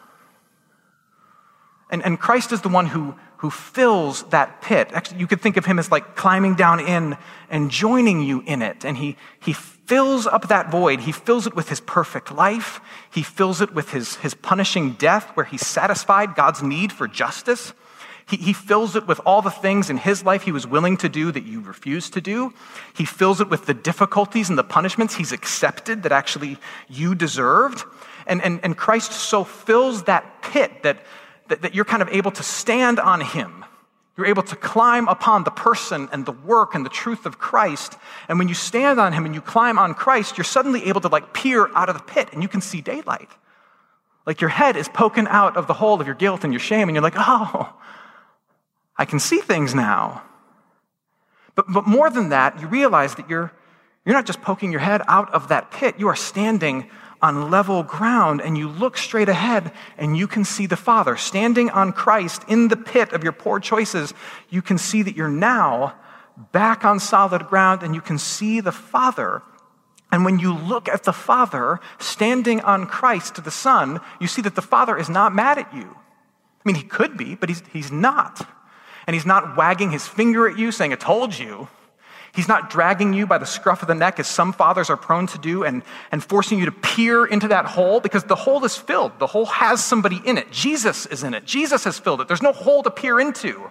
And, 1.90 2.02
and 2.02 2.18
Christ 2.18 2.50
is 2.50 2.62
the 2.62 2.70
one 2.70 2.86
who, 2.86 3.14
who 3.42 3.50
fills 3.50 4.22
that 4.30 4.62
pit. 4.62 4.88
Actually, 4.92 5.18
you 5.18 5.26
could 5.26 5.40
think 5.40 5.56
of 5.56 5.66
him 5.66 5.80
as 5.80 5.90
like 5.90 6.14
climbing 6.14 6.54
down 6.54 6.78
in 6.78 7.16
and 7.50 7.72
joining 7.72 8.22
you 8.22 8.40
in 8.46 8.62
it. 8.62 8.84
And 8.84 8.96
he, 8.96 9.16
he 9.40 9.52
fills 9.52 10.28
up 10.28 10.46
that 10.46 10.70
void. 10.70 11.00
He 11.00 11.10
fills 11.10 11.48
it 11.48 11.56
with 11.56 11.68
his 11.68 11.80
perfect 11.80 12.30
life. 12.30 12.80
He 13.10 13.24
fills 13.24 13.60
it 13.60 13.74
with 13.74 13.90
his, 13.90 14.14
his 14.14 14.32
punishing 14.32 14.92
death, 14.92 15.32
where 15.34 15.44
he 15.44 15.58
satisfied 15.58 16.36
God's 16.36 16.62
need 16.62 16.92
for 16.92 17.08
justice. 17.08 17.72
He, 18.28 18.36
he 18.36 18.52
fills 18.52 18.94
it 18.94 19.08
with 19.08 19.20
all 19.26 19.42
the 19.42 19.50
things 19.50 19.90
in 19.90 19.96
his 19.96 20.24
life 20.24 20.44
he 20.44 20.52
was 20.52 20.64
willing 20.64 20.96
to 20.98 21.08
do 21.08 21.32
that 21.32 21.42
you 21.42 21.62
refused 21.62 22.12
to 22.12 22.20
do. 22.20 22.54
He 22.94 23.04
fills 23.04 23.40
it 23.40 23.50
with 23.50 23.66
the 23.66 23.74
difficulties 23.74 24.50
and 24.50 24.56
the 24.56 24.62
punishments 24.62 25.16
he's 25.16 25.32
accepted 25.32 26.04
that 26.04 26.12
actually 26.12 26.58
you 26.88 27.16
deserved. 27.16 27.82
And, 28.24 28.40
and, 28.40 28.60
and 28.62 28.76
Christ 28.76 29.10
so 29.10 29.42
fills 29.42 30.04
that 30.04 30.42
pit 30.42 30.84
that 30.84 30.98
that, 31.52 31.60
that 31.62 31.74
you're 31.74 31.84
kind 31.84 32.00
of 32.00 32.08
able 32.08 32.30
to 32.30 32.42
stand 32.42 32.98
on 32.98 33.20
Him. 33.20 33.62
You're 34.16 34.26
able 34.26 34.42
to 34.44 34.56
climb 34.56 35.06
upon 35.06 35.44
the 35.44 35.50
person 35.50 36.08
and 36.12 36.24
the 36.24 36.32
work 36.32 36.74
and 36.74 36.84
the 36.84 36.90
truth 36.90 37.26
of 37.26 37.38
Christ. 37.38 37.98
And 38.26 38.38
when 38.38 38.48
you 38.48 38.54
stand 38.54 38.98
on 38.98 39.12
Him 39.12 39.26
and 39.26 39.34
you 39.34 39.42
climb 39.42 39.78
on 39.78 39.92
Christ, 39.92 40.38
you're 40.38 40.46
suddenly 40.46 40.86
able 40.86 41.02
to 41.02 41.08
like 41.08 41.34
peer 41.34 41.68
out 41.74 41.90
of 41.90 41.96
the 41.98 42.02
pit 42.02 42.30
and 42.32 42.42
you 42.42 42.48
can 42.48 42.62
see 42.62 42.80
daylight. 42.80 43.28
Like 44.26 44.40
your 44.40 44.48
head 44.48 44.76
is 44.76 44.88
poking 44.88 45.26
out 45.28 45.58
of 45.58 45.66
the 45.66 45.74
hole 45.74 46.00
of 46.00 46.06
your 46.06 46.16
guilt 46.16 46.42
and 46.42 46.54
your 46.54 46.60
shame, 46.60 46.88
and 46.88 46.96
you're 46.96 47.02
like, 47.02 47.16
oh, 47.18 47.74
I 48.96 49.04
can 49.04 49.20
see 49.20 49.40
things 49.40 49.74
now. 49.74 50.22
But, 51.54 51.66
but 51.68 51.86
more 51.86 52.08
than 52.08 52.30
that, 52.30 52.60
you 52.62 52.66
realize 52.66 53.16
that 53.16 53.28
you're, 53.28 53.52
you're 54.06 54.14
not 54.14 54.24
just 54.24 54.40
poking 54.40 54.70
your 54.72 54.80
head 54.80 55.02
out 55.06 55.34
of 55.34 55.48
that 55.48 55.70
pit, 55.70 55.96
you 55.98 56.08
are 56.08 56.16
standing 56.16 56.88
on 57.22 57.50
level 57.50 57.84
ground 57.84 58.40
and 58.40 58.58
you 58.58 58.68
look 58.68 58.98
straight 58.98 59.28
ahead 59.28 59.72
and 59.96 60.16
you 60.16 60.26
can 60.26 60.44
see 60.44 60.66
the 60.66 60.76
Father. 60.76 61.16
Standing 61.16 61.70
on 61.70 61.92
Christ 61.92 62.42
in 62.48 62.68
the 62.68 62.76
pit 62.76 63.12
of 63.12 63.22
your 63.22 63.32
poor 63.32 63.60
choices, 63.60 64.12
you 64.50 64.60
can 64.60 64.76
see 64.76 65.02
that 65.02 65.16
you're 65.16 65.28
now 65.28 65.94
back 66.50 66.84
on 66.84 66.98
solid 66.98 67.46
ground 67.46 67.82
and 67.82 67.94
you 67.94 68.00
can 68.00 68.18
see 68.18 68.60
the 68.60 68.72
Father. 68.72 69.42
And 70.10 70.24
when 70.24 70.38
you 70.38 70.52
look 70.52 70.88
at 70.88 71.04
the 71.04 71.12
Father 71.12 71.80
standing 71.98 72.60
on 72.60 72.86
Christ 72.86 73.36
to 73.36 73.40
the 73.40 73.50
Son, 73.50 74.00
you 74.20 74.26
see 74.26 74.42
that 74.42 74.56
the 74.56 74.62
Father 74.62 74.98
is 74.98 75.08
not 75.08 75.34
mad 75.34 75.58
at 75.58 75.72
you. 75.72 75.96
I 76.64 76.68
mean, 76.68 76.76
he 76.76 76.82
could 76.82 77.16
be, 77.16 77.34
but 77.34 77.48
he's, 77.48 77.62
he's 77.72 77.90
not. 77.90 78.46
And 79.06 79.14
he's 79.14 79.26
not 79.26 79.56
wagging 79.56 79.90
his 79.90 80.06
finger 80.06 80.48
at 80.48 80.58
you 80.58 80.70
saying, 80.70 80.92
I 80.92 80.96
told 80.96 81.38
you. 81.38 81.68
He's 82.34 82.48
not 82.48 82.70
dragging 82.70 83.12
you 83.12 83.26
by 83.26 83.36
the 83.36 83.44
scruff 83.44 83.82
of 83.82 83.88
the 83.88 83.94
neck, 83.94 84.18
as 84.18 84.26
some 84.26 84.54
fathers 84.54 84.88
are 84.88 84.96
prone 84.96 85.26
to 85.28 85.38
do, 85.38 85.64
and, 85.64 85.82
and 86.10 86.24
forcing 86.24 86.58
you 86.58 86.64
to 86.64 86.72
peer 86.72 87.26
into 87.26 87.48
that 87.48 87.66
hole 87.66 88.00
because 88.00 88.24
the 88.24 88.34
hole 88.34 88.64
is 88.64 88.74
filled. 88.74 89.18
The 89.18 89.26
hole 89.26 89.44
has 89.46 89.84
somebody 89.84 90.20
in 90.24 90.38
it. 90.38 90.50
Jesus 90.50 91.04
is 91.06 91.22
in 91.22 91.34
it. 91.34 91.44
Jesus 91.44 91.84
has 91.84 91.98
filled 91.98 92.22
it. 92.22 92.28
There's 92.28 92.42
no 92.42 92.52
hole 92.52 92.82
to 92.84 92.90
peer 92.90 93.20
into 93.20 93.70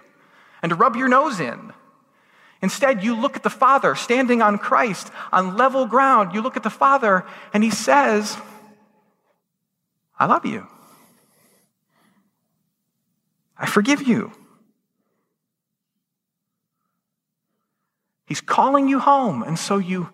and 0.62 0.70
to 0.70 0.76
rub 0.76 0.94
your 0.94 1.08
nose 1.08 1.40
in. 1.40 1.72
Instead, 2.62 3.02
you 3.02 3.16
look 3.16 3.34
at 3.34 3.42
the 3.42 3.50
Father 3.50 3.96
standing 3.96 4.40
on 4.40 4.58
Christ 4.58 5.10
on 5.32 5.56
level 5.56 5.86
ground. 5.86 6.32
You 6.32 6.40
look 6.40 6.56
at 6.56 6.62
the 6.62 6.70
Father, 6.70 7.24
and 7.52 7.64
He 7.64 7.70
says, 7.70 8.36
I 10.16 10.26
love 10.26 10.46
you. 10.46 10.68
I 13.58 13.66
forgive 13.66 14.06
you. 14.06 14.30
He's 18.32 18.40
calling 18.40 18.88
you 18.88 18.98
home. 18.98 19.42
And 19.42 19.58
so 19.58 19.76
you, 19.76 20.08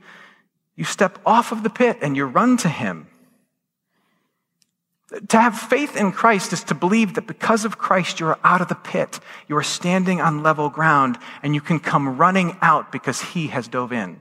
you 0.74 0.82
step 0.82 1.20
off 1.24 1.52
of 1.52 1.62
the 1.62 1.70
pit 1.70 1.98
and 2.02 2.16
you 2.16 2.24
run 2.24 2.56
to 2.56 2.68
him. 2.68 3.06
To 5.28 5.40
have 5.40 5.56
faith 5.56 5.96
in 5.96 6.10
Christ 6.10 6.52
is 6.52 6.64
to 6.64 6.74
believe 6.74 7.14
that 7.14 7.28
because 7.28 7.64
of 7.64 7.78
Christ, 7.78 8.18
you 8.18 8.26
are 8.26 8.40
out 8.42 8.60
of 8.60 8.66
the 8.66 8.74
pit. 8.74 9.20
You 9.46 9.56
are 9.56 9.62
standing 9.62 10.20
on 10.20 10.42
level 10.42 10.68
ground 10.68 11.16
and 11.44 11.54
you 11.54 11.60
can 11.60 11.78
come 11.78 12.16
running 12.16 12.56
out 12.60 12.90
because 12.90 13.22
he 13.22 13.46
has 13.54 13.68
dove 13.68 13.92
in. 13.92 14.20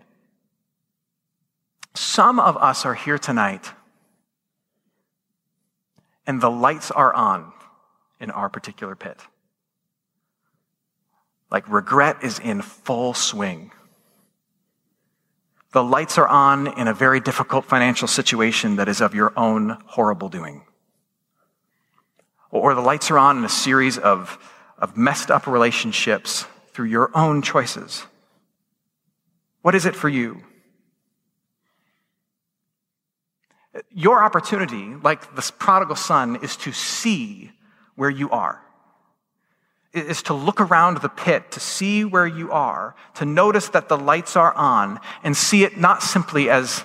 Some 1.95 2.39
of 2.39 2.55
us 2.55 2.85
are 2.85 2.93
here 2.93 3.17
tonight 3.17 3.71
and 6.27 6.39
the 6.39 6.51
lights 6.51 6.91
are 6.91 7.15
on 7.15 7.51
in 8.19 8.29
our 8.29 8.47
particular 8.47 8.95
pit. 8.95 9.19
Like 11.49 11.67
regret 11.67 12.17
is 12.21 12.37
in 12.37 12.61
full 12.61 13.15
swing. 13.15 13.71
The 15.73 15.83
lights 15.83 16.17
are 16.17 16.27
on 16.27 16.67
in 16.79 16.87
a 16.87 16.93
very 16.93 17.19
difficult 17.19 17.65
financial 17.65 18.07
situation 18.07 18.77
that 18.77 18.87
is 18.87 19.01
of 19.01 19.13
your 19.13 19.33
own 19.37 19.77
horrible 19.85 20.29
doing. 20.29 20.63
Or 22.51 22.73
the 22.73 22.81
lights 22.81 23.11
are 23.11 23.17
on 23.17 23.37
in 23.37 23.45
a 23.45 23.49
series 23.49 23.97
of, 23.97 24.39
of 24.77 24.95
messed 24.95 25.29
up 25.29 25.45
relationships 25.47 26.45
through 26.71 26.87
your 26.87 27.11
own 27.15 27.41
choices. 27.41 28.03
What 29.61 29.75
is 29.75 29.85
it 29.85 29.95
for 29.95 30.07
you? 30.07 30.43
Your 33.91 34.23
opportunity, 34.23 34.95
like 35.03 35.35
the 35.35 35.51
prodigal 35.59 35.97
son, 35.97 36.37
is 36.41 36.55
to 36.57 36.71
see 36.71 37.51
where 37.95 38.09
you 38.09 38.29
are 38.29 38.61
is 40.05 40.21
to 40.23 40.33
look 40.33 40.61
around 40.61 40.97
the 40.97 41.09
pit, 41.09 41.51
to 41.51 41.59
see 41.59 42.05
where 42.05 42.27
you 42.27 42.51
are, 42.51 42.95
to 43.15 43.25
notice 43.25 43.69
that 43.69 43.89
the 43.89 43.97
lights 43.97 44.35
are 44.35 44.53
on, 44.53 44.99
and 45.23 45.35
see 45.35 45.63
it 45.63 45.77
not 45.77 46.03
simply 46.03 46.49
as, 46.49 46.83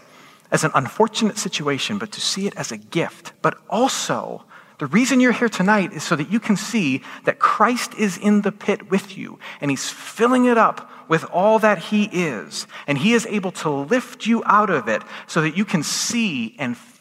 as 0.51 0.65
an 0.65 0.71
unfortunate 0.75 1.39
situation, 1.39 1.99
but 1.99 2.13
to 2.13 2.21
see 2.21 2.47
it 2.47 2.55
as 2.57 2.73
a 2.73 2.77
gift. 2.77 3.33
But 3.43 3.59
also, 3.69 4.45
the 4.79 4.87
reason 4.87 5.21
you're 5.21 5.33
here 5.33 5.49
tonight 5.49 5.93
is 5.93 6.03
so 6.03 6.17
that 6.17 6.31
you 6.31 6.41
can 6.41 6.57
see 6.57 7.03
that 7.25 7.39
Christ 7.39 7.95
is 7.95 8.19
in 8.19 8.43
the 8.43 8.53
pit 8.53 8.91
with 8.91 9.17
you, 9.17 9.39
and 9.61 9.71
He's 9.71 9.89
filling 9.89 10.47
it 10.47 10.59
up 10.59 10.91
with 11.09 11.25
all 11.25 11.59
that 11.61 11.79
He 11.79 12.05
is. 12.05 12.67
And 12.87 12.99
He 12.99 13.13
is 13.13 13.27
able 13.27 13.53
to 13.53 13.71
lift 13.71 14.27
you 14.27 14.43
out 14.45 14.71
of 14.71 14.89
it 14.89 15.03
so 15.27 15.41
that 15.43 15.57
you 15.57 15.65
can 15.65 15.83
see 15.83 16.57
and 16.59 16.77
feel 16.77 16.92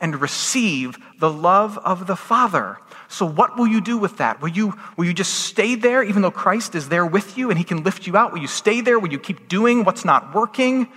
and 0.00 0.20
receive 0.20 0.98
the 1.18 1.30
love 1.30 1.78
of 1.78 2.06
the 2.06 2.16
Father. 2.16 2.78
So, 3.08 3.26
what 3.26 3.56
will 3.56 3.66
you 3.66 3.80
do 3.80 3.98
with 3.98 4.18
that? 4.18 4.40
Will 4.40 4.50
you, 4.50 4.74
will 4.96 5.04
you 5.04 5.14
just 5.14 5.32
stay 5.32 5.74
there 5.74 6.02
even 6.02 6.22
though 6.22 6.30
Christ 6.30 6.74
is 6.74 6.88
there 6.88 7.06
with 7.06 7.36
you 7.38 7.50
and 7.50 7.58
he 7.58 7.64
can 7.64 7.82
lift 7.82 8.06
you 8.06 8.16
out? 8.16 8.32
Will 8.32 8.40
you 8.40 8.46
stay 8.46 8.80
there? 8.80 8.98
Will 8.98 9.12
you 9.12 9.18
keep 9.18 9.48
doing 9.48 9.84
what's 9.84 10.04
not 10.04 10.34
working? 10.34 10.88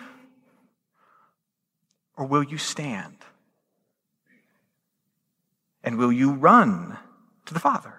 Or 2.18 2.26
will 2.26 2.44
you 2.44 2.58
stand? 2.58 3.18
And 5.84 5.98
will 5.98 6.12
you 6.12 6.32
run 6.32 6.98
to 7.46 7.54
the 7.54 7.60
Father? 7.60 7.94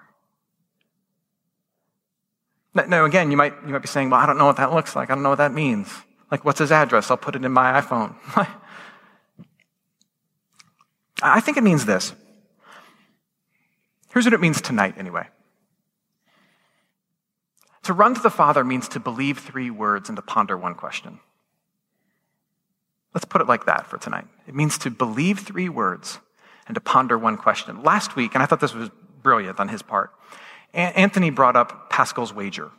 Now, 2.75 3.07
again, 3.07 3.31
you 3.31 3.37
might, 3.37 3.55
you 3.66 3.72
might 3.72 3.83
be 3.83 3.88
saying, 3.88 4.11
well, 4.11 4.20
I 4.20 4.27
don't 4.27 4.37
know 4.37 4.44
what 4.44 4.59
that 4.59 4.72
looks 4.72 4.94
like. 4.94 5.09
I 5.11 5.14
don't 5.14 5.22
know 5.22 5.31
what 5.31 5.38
that 5.38 5.55
means. 5.55 5.88
Like, 6.31 6.44
what's 6.44 6.59
his 6.59 6.72
address? 6.72 7.11
I'll 7.11 7.16
put 7.16 7.37
it 7.37 7.44
in 7.44 7.53
my 7.53 7.81
iPhone. 7.81 8.14
I 11.22 11.40
think 11.40 11.57
it 11.57 11.62
means 11.62 11.87
this. 11.87 12.14
Here's 14.12 14.24
what 14.24 14.35
it 14.35 14.40
means 14.40 14.61
tonight, 14.61 14.94
anyway. 14.98 15.26
To 17.85 17.92
run 17.92 18.14
to 18.14 18.20
the 18.20 18.31
Father 18.31 18.64
means 18.64 18.88
to 18.88 19.00
believe 19.00 19.38
three 19.38 19.70
words 19.70 20.09
and 20.09 20.16
to 20.16 20.22
ponder 20.22 20.57
one 20.57 20.74
question. 20.74 21.20
Let's 23.14 23.24
put 23.24 23.40
it 23.40 23.46
like 23.46 23.66
that 23.66 23.87
for 23.87 23.96
tonight. 23.96 24.26
It 24.46 24.55
means 24.55 24.76
to 24.79 24.90
believe 24.90 25.38
three 25.38 25.68
words 25.68 26.18
and 26.66 26.74
to 26.74 26.81
ponder 26.81 27.16
one 27.16 27.37
question. 27.37 27.83
Last 27.83 28.16
week, 28.16 28.35
and 28.35 28.42
I 28.42 28.46
thought 28.46 28.61
this 28.61 28.74
was 28.74 28.90
brilliant 29.22 29.61
on 29.61 29.68
his 29.68 29.83
part, 29.83 30.11
Anthony 30.74 31.31
brought 31.31 31.57
up 31.57 31.88
Pascal's 31.88 32.35
wager, 32.35 32.70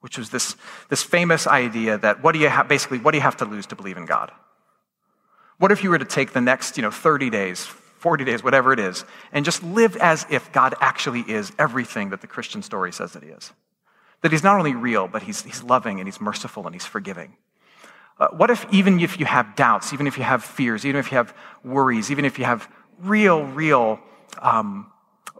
which 0.00 0.18
was 0.18 0.30
this, 0.30 0.56
this 0.88 1.02
famous 1.02 1.46
idea 1.46 1.98
that 1.98 2.22
what 2.22 2.32
do 2.32 2.38
you 2.38 2.48
have, 2.48 2.68
basically, 2.68 2.98
what 2.98 3.12
do 3.12 3.18
you 3.18 3.22
have 3.22 3.38
to 3.38 3.44
lose 3.44 3.66
to 3.66 3.76
believe 3.76 3.96
in 3.96 4.06
God? 4.06 4.30
What 5.62 5.70
if 5.70 5.84
you 5.84 5.90
were 5.90 5.98
to 6.00 6.04
take 6.04 6.32
the 6.32 6.40
next, 6.40 6.76
you 6.76 6.82
know, 6.82 6.90
30 6.90 7.30
days, 7.30 7.64
40 7.66 8.24
days, 8.24 8.42
whatever 8.42 8.72
it 8.72 8.80
is, 8.80 9.04
and 9.30 9.44
just 9.44 9.62
live 9.62 9.96
as 9.98 10.26
if 10.28 10.50
God 10.50 10.74
actually 10.80 11.20
is 11.20 11.52
everything 11.56 12.10
that 12.10 12.20
the 12.20 12.26
Christian 12.26 12.62
story 12.62 12.90
says 12.90 13.12
that 13.12 13.22
he 13.22 13.28
is. 13.28 13.52
That 14.22 14.32
he's 14.32 14.42
not 14.42 14.58
only 14.58 14.74
real, 14.74 15.06
but 15.06 15.22
he's, 15.22 15.44
he's 15.44 15.62
loving 15.62 16.00
and 16.00 16.08
he's 16.08 16.20
merciful 16.20 16.66
and 16.66 16.74
he's 16.74 16.84
forgiving. 16.84 17.36
Uh, 18.18 18.26
what 18.32 18.50
if, 18.50 18.66
even 18.72 18.98
if 18.98 19.20
you 19.20 19.24
have 19.24 19.54
doubts, 19.54 19.92
even 19.92 20.08
if 20.08 20.18
you 20.18 20.24
have 20.24 20.42
fears, 20.42 20.84
even 20.84 20.98
if 20.98 21.12
you 21.12 21.16
have 21.16 21.32
worries, 21.62 22.10
even 22.10 22.24
if 22.24 22.40
you 22.40 22.44
have 22.44 22.68
real, 22.98 23.44
real 23.44 24.00
um, 24.40 24.90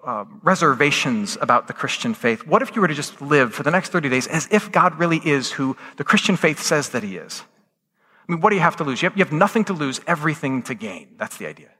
uh, 0.04 0.24
reservations 0.44 1.36
about 1.40 1.66
the 1.66 1.72
Christian 1.72 2.14
faith, 2.14 2.46
what 2.46 2.62
if 2.62 2.76
you 2.76 2.80
were 2.80 2.86
to 2.86 2.94
just 2.94 3.20
live 3.20 3.52
for 3.52 3.64
the 3.64 3.72
next 3.72 3.90
30 3.90 4.08
days 4.08 4.28
as 4.28 4.46
if 4.52 4.70
God 4.70 5.00
really 5.00 5.20
is 5.24 5.50
who 5.50 5.76
the 5.96 6.04
Christian 6.04 6.36
faith 6.36 6.62
says 6.62 6.90
that 6.90 7.02
he 7.02 7.16
is? 7.16 7.42
I 8.28 8.32
mean, 8.32 8.40
what 8.40 8.50
do 8.50 8.56
you 8.56 8.62
have 8.62 8.76
to 8.76 8.84
lose? 8.84 9.02
You 9.02 9.08
have, 9.08 9.18
you 9.18 9.24
have 9.24 9.32
nothing 9.32 9.64
to 9.64 9.72
lose, 9.72 10.00
everything 10.06 10.62
to 10.64 10.74
gain. 10.74 11.14
That's 11.16 11.36
the 11.36 11.46
idea. 11.46 11.70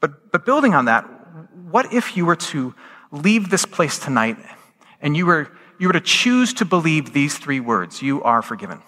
But, 0.00 0.32
but 0.32 0.44
building 0.44 0.74
on 0.74 0.86
that, 0.86 1.02
what 1.70 1.92
if 1.92 2.16
you 2.16 2.26
were 2.26 2.36
to 2.36 2.74
leave 3.12 3.50
this 3.50 3.64
place 3.64 3.98
tonight 3.98 4.36
and 5.00 5.16
you 5.16 5.26
were, 5.26 5.50
you 5.78 5.86
were 5.86 5.92
to 5.92 6.00
choose 6.00 6.52
to 6.54 6.64
believe 6.64 7.12
these 7.12 7.38
three 7.38 7.60
words 7.60 8.02
You 8.02 8.22
are 8.22 8.42
forgiven? 8.42 8.82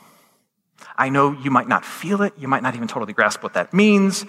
I 0.96 1.08
know 1.08 1.32
you 1.32 1.50
might 1.50 1.68
not 1.68 1.84
feel 1.84 2.22
it, 2.22 2.34
you 2.36 2.48
might 2.48 2.62
not 2.62 2.74
even 2.74 2.88
totally 2.88 3.12
grasp 3.12 3.42
what 3.42 3.54
that 3.54 3.72
means. 3.72 4.24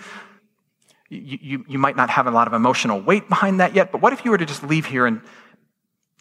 You, 1.10 1.38
you, 1.42 1.66
you 1.68 1.80
might 1.80 1.96
not 1.96 2.10
have 2.10 2.28
a 2.28 2.32
lot 2.32 2.48
of 2.48 2.54
emotional 2.54 3.02
weight 3.02 3.30
behind 3.30 3.60
that 3.60 3.76
yet, 3.76 3.92
but 3.92 4.02
what 4.02 4.14
if 4.14 4.26
you 4.26 4.32
were 4.32 4.38
to 4.38 4.46
just 4.46 4.64
leave 4.64 4.86
here 4.86 5.06
and 5.06 5.22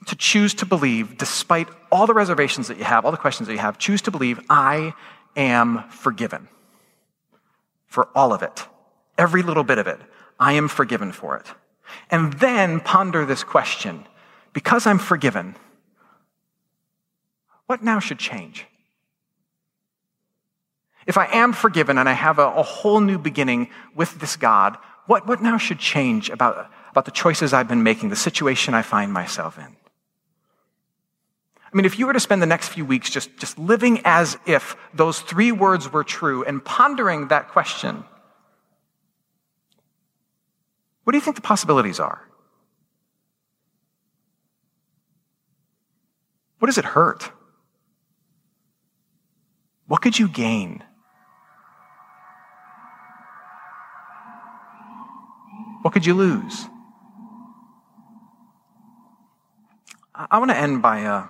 to 0.06 0.16
choose 0.16 0.54
to 0.54 0.66
believe, 0.66 1.18
despite 1.18 1.68
all 1.90 2.06
the 2.06 2.14
reservations 2.14 2.68
that 2.68 2.78
you 2.78 2.84
have, 2.84 3.04
all 3.04 3.10
the 3.10 3.16
questions 3.16 3.46
that 3.46 3.52
you 3.52 3.60
have, 3.60 3.78
choose 3.78 4.02
to 4.02 4.10
believe, 4.10 4.40
I 4.48 4.94
am 5.36 5.84
forgiven 5.90 6.48
for 7.86 8.08
all 8.14 8.32
of 8.32 8.42
it, 8.42 8.66
every 9.16 9.42
little 9.42 9.64
bit 9.64 9.78
of 9.78 9.86
it. 9.86 10.00
I 10.38 10.54
am 10.54 10.68
forgiven 10.68 11.12
for 11.12 11.36
it. 11.36 11.46
And 12.10 12.32
then 12.34 12.80
ponder 12.80 13.24
this 13.24 13.44
question 13.44 14.06
because 14.52 14.86
I'm 14.86 14.98
forgiven, 14.98 15.54
what 17.66 17.82
now 17.82 17.98
should 17.98 18.18
change? 18.18 18.66
If 21.06 21.18
I 21.18 21.26
am 21.26 21.52
forgiven 21.52 21.98
and 21.98 22.08
I 22.08 22.12
have 22.12 22.38
a, 22.38 22.46
a, 22.46 22.62
whole 22.62 23.00
new 23.00 23.18
beginning 23.18 23.68
with 23.94 24.20
this 24.20 24.36
God, 24.36 24.76
what, 25.06 25.26
what 25.26 25.42
now 25.42 25.58
should 25.58 25.78
change 25.78 26.30
about, 26.30 26.70
about 26.90 27.04
the 27.04 27.10
choices 27.10 27.52
I've 27.52 27.68
been 27.68 27.82
making, 27.82 28.08
the 28.08 28.16
situation 28.16 28.74
I 28.74 28.82
find 28.82 29.12
myself 29.12 29.58
in? 29.58 29.76
I 31.74 31.76
mean, 31.76 31.84
if 31.84 31.98
you 31.98 32.06
were 32.06 32.12
to 32.12 32.20
spend 32.20 32.40
the 32.40 32.46
next 32.46 32.68
few 32.68 32.84
weeks 32.84 33.10
just, 33.10 33.36
just 33.36 33.58
living 33.58 34.00
as 34.04 34.38
if 34.46 34.76
those 34.94 35.20
three 35.20 35.50
words 35.50 35.92
were 35.92 36.04
true 36.04 36.44
and 36.44 36.64
pondering 36.64 37.28
that 37.28 37.48
question, 37.48 38.04
What 41.04 41.12
do 41.12 41.18
you 41.18 41.22
think 41.22 41.36
the 41.36 41.42
possibilities 41.42 42.00
are? 42.00 42.22
What 46.58 46.66
does 46.66 46.78
it 46.78 46.86
hurt? 46.86 47.30
What 49.86 50.00
could 50.00 50.18
you 50.18 50.28
gain? 50.28 50.82
What 55.82 55.92
could 55.92 56.06
you 56.06 56.14
lose? 56.14 56.64
I 60.14 60.38
want 60.38 60.50
to 60.50 60.56
end 60.56 60.80
by, 60.80 61.04
uh, 61.04 61.26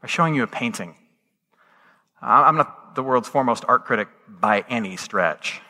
by 0.00 0.08
showing 0.08 0.34
you 0.34 0.42
a 0.42 0.46
painting. 0.46 0.94
I'm 2.22 2.56
not 2.56 2.94
the 2.94 3.02
world's 3.02 3.28
foremost 3.28 3.64
art 3.68 3.84
critic 3.84 4.08
by 4.28 4.64
any 4.68 4.96
stretch. 4.96 5.60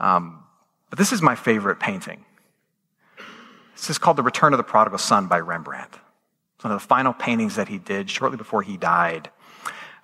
Um, 0.00 0.44
but 0.90 0.98
this 0.98 1.12
is 1.12 1.20
my 1.20 1.34
favorite 1.34 1.80
painting. 1.80 2.24
This 3.74 3.90
is 3.90 3.98
called 3.98 4.16
The 4.16 4.22
Return 4.22 4.52
of 4.52 4.56
the 4.56 4.64
Prodigal 4.64 4.98
Son 4.98 5.26
by 5.26 5.40
Rembrandt. 5.40 5.98
It's 6.56 6.64
one 6.64 6.72
of 6.72 6.80
the 6.80 6.86
final 6.86 7.12
paintings 7.12 7.56
that 7.56 7.68
he 7.68 7.78
did 7.78 8.10
shortly 8.10 8.36
before 8.36 8.62
he 8.62 8.76
died. 8.76 9.30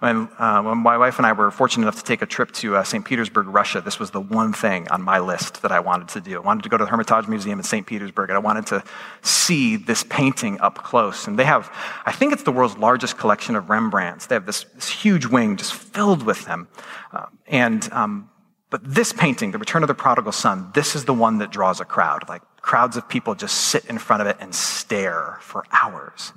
When, 0.05 0.29
uh, 0.39 0.61
when 0.61 0.77
my 0.77 0.99
wife 0.99 1.17
and 1.17 1.25
I 1.25 1.33
were 1.33 1.51
fortunate 1.51 1.85
enough 1.85 1.97
to 1.97 2.05
take 2.05 2.21
a 2.21 2.27
trip 2.27 2.53
to 2.53 2.77
uh, 2.77 2.85
St. 2.85 3.03
Petersburg, 3.03 3.47
Russia, 3.47 3.81
this 3.81 3.99
was 3.99 4.11
the 4.11 4.21
one 4.21 4.53
thing 4.53 4.87
on 4.91 5.01
my 5.01 5.19
list 5.19 5.63
that 5.63 5.73
I 5.73 5.81
wanted 5.81 6.09
to 6.09 6.21
do. 6.21 6.37
I 6.37 6.41
wanted 6.41 6.63
to 6.65 6.69
go 6.69 6.77
to 6.77 6.85
the 6.85 6.91
Hermitage 6.91 7.27
Museum 7.27 7.59
in 7.59 7.65
St. 7.65 7.87
Petersburg, 7.87 8.29
and 8.29 8.37
I 8.37 8.41
wanted 8.41 8.67
to 8.67 8.85
see 9.23 9.77
this 9.77 10.05
painting 10.05 10.61
up 10.61 10.75
close. 10.75 11.27
And 11.27 11.39
they 11.39 11.47
have, 11.47 11.73
I 12.05 12.13
think 12.13 12.35
it's 12.35 12.43
the 12.43 12.53
world's 12.53 12.77
largest 12.77 13.17
collection 13.17 13.57
of 13.57 13.71
Rembrandts. 13.71 14.27
They 14.27 14.35
have 14.35 14.45
this, 14.45 14.65
this 14.75 14.91
huge 14.91 15.25
wing 15.25 15.57
just 15.57 15.73
filled 15.73 16.23
with 16.23 16.45
them. 16.45 16.69
Uh, 17.11 17.25
and, 17.47 17.91
um, 17.91 18.29
but 18.69 18.83
this 18.85 19.11
painting, 19.11 19.53
The 19.53 19.59
Return 19.59 19.83
of 19.83 19.89
the 19.89 19.95
Prodigal 19.95 20.33
Son, 20.33 20.71
this 20.75 20.95
is 20.95 21.07
the 21.07 21.15
one 21.15 21.39
that 21.39 21.51
draws 21.51 21.81
a 21.81 21.87
crowd. 21.87 22.29
Like 22.29 22.43
crowds 22.61 22.99
of 22.99 23.09
people 23.09 23.35
just 23.35 23.57
sit 23.57 23.87
in 23.87 23.97
front 23.97 24.21
of 24.21 24.29
it 24.29 24.37
and 24.39 24.55
stare 24.55 25.39
for 25.41 25.65
hours. 25.73 26.35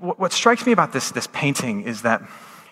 What 0.00 0.32
strikes 0.32 0.66
me 0.66 0.72
about 0.72 0.92
this, 0.92 1.10
this 1.10 1.26
painting 1.28 1.82
is 1.82 2.02
that, 2.02 2.22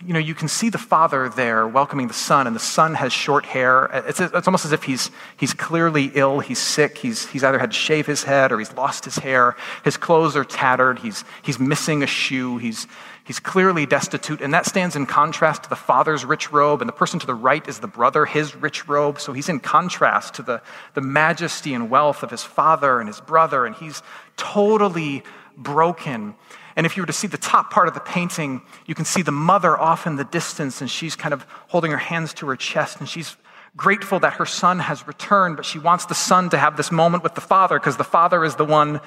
you 0.04 0.12
know, 0.12 0.18
you 0.18 0.34
can 0.34 0.48
see 0.48 0.68
the 0.68 0.78
father 0.78 1.28
there 1.28 1.68
welcoming 1.68 2.08
the 2.08 2.14
son, 2.14 2.46
and 2.46 2.56
the 2.56 2.60
son 2.60 2.94
has 2.94 3.12
short 3.12 3.44
hair. 3.44 3.84
It's, 4.08 4.20
it's 4.20 4.48
almost 4.48 4.64
as 4.64 4.72
if 4.72 4.82
he's, 4.82 5.10
he's 5.36 5.54
clearly 5.54 6.10
ill, 6.14 6.40
he's 6.40 6.58
sick, 6.58 6.98
he's, 6.98 7.28
he's 7.28 7.44
either 7.44 7.58
had 7.58 7.70
to 7.70 7.76
shave 7.76 8.06
his 8.06 8.24
head 8.24 8.50
or 8.50 8.58
he's 8.58 8.72
lost 8.72 9.04
his 9.04 9.16
hair. 9.16 9.56
His 9.84 9.96
clothes 9.96 10.36
are 10.36 10.44
tattered, 10.44 10.98
he's, 10.98 11.24
he's 11.42 11.58
missing 11.58 12.02
a 12.02 12.06
shoe, 12.06 12.58
he's, 12.58 12.88
he's 13.24 13.38
clearly 13.38 13.86
destitute, 13.86 14.40
and 14.40 14.52
that 14.54 14.66
stands 14.66 14.96
in 14.96 15.06
contrast 15.06 15.64
to 15.64 15.68
the 15.68 15.76
father's 15.76 16.24
rich 16.24 16.50
robe, 16.50 16.82
and 16.82 16.88
the 16.88 16.94
person 16.94 17.20
to 17.20 17.26
the 17.26 17.34
right 17.34 17.66
is 17.68 17.78
the 17.78 17.86
brother, 17.86 18.24
his 18.24 18.56
rich 18.56 18.88
robe. 18.88 19.20
So 19.20 19.32
he's 19.32 19.48
in 19.48 19.60
contrast 19.60 20.34
to 20.34 20.42
the, 20.42 20.62
the 20.94 21.00
majesty 21.00 21.74
and 21.74 21.90
wealth 21.90 22.22
of 22.22 22.30
his 22.30 22.42
father 22.42 22.98
and 22.98 23.08
his 23.08 23.20
brother, 23.20 23.66
and 23.66 23.76
he's 23.76 24.02
totally 24.36 25.22
broken. 25.56 26.34
And 26.76 26.86
if 26.86 26.96
you 26.96 27.02
were 27.02 27.06
to 27.06 27.12
see 27.12 27.26
the 27.26 27.38
top 27.38 27.70
part 27.70 27.88
of 27.88 27.94
the 27.94 28.00
painting, 28.00 28.62
you 28.86 28.94
can 28.94 29.04
see 29.04 29.22
the 29.22 29.32
mother 29.32 29.78
off 29.78 30.06
in 30.06 30.16
the 30.16 30.24
distance, 30.24 30.80
and 30.80 30.90
she's 30.90 31.16
kind 31.16 31.32
of 31.32 31.44
holding 31.68 31.90
her 31.90 31.98
hands 31.98 32.32
to 32.34 32.46
her 32.48 32.56
chest, 32.56 32.98
and 32.98 33.08
she's 33.08 33.36
grateful 33.76 34.20
that 34.20 34.34
her 34.34 34.46
son 34.46 34.78
has 34.78 35.06
returned, 35.06 35.56
but 35.56 35.64
she 35.64 35.78
wants 35.78 36.06
the 36.06 36.14
son 36.14 36.50
to 36.50 36.58
have 36.58 36.76
this 36.76 36.92
moment 36.92 37.22
with 37.22 37.34
the 37.34 37.40
father 37.40 37.78
because 37.78 37.96
the 37.96 38.04
father 38.04 38.44
is 38.44 38.56
the 38.56 38.64
one 38.64 39.00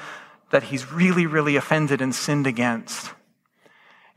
that 0.52 0.64
he's 0.64 0.92
really, 0.92 1.26
really 1.26 1.56
offended 1.56 2.02
and 2.02 2.14
sinned 2.14 2.48
against. 2.48 3.12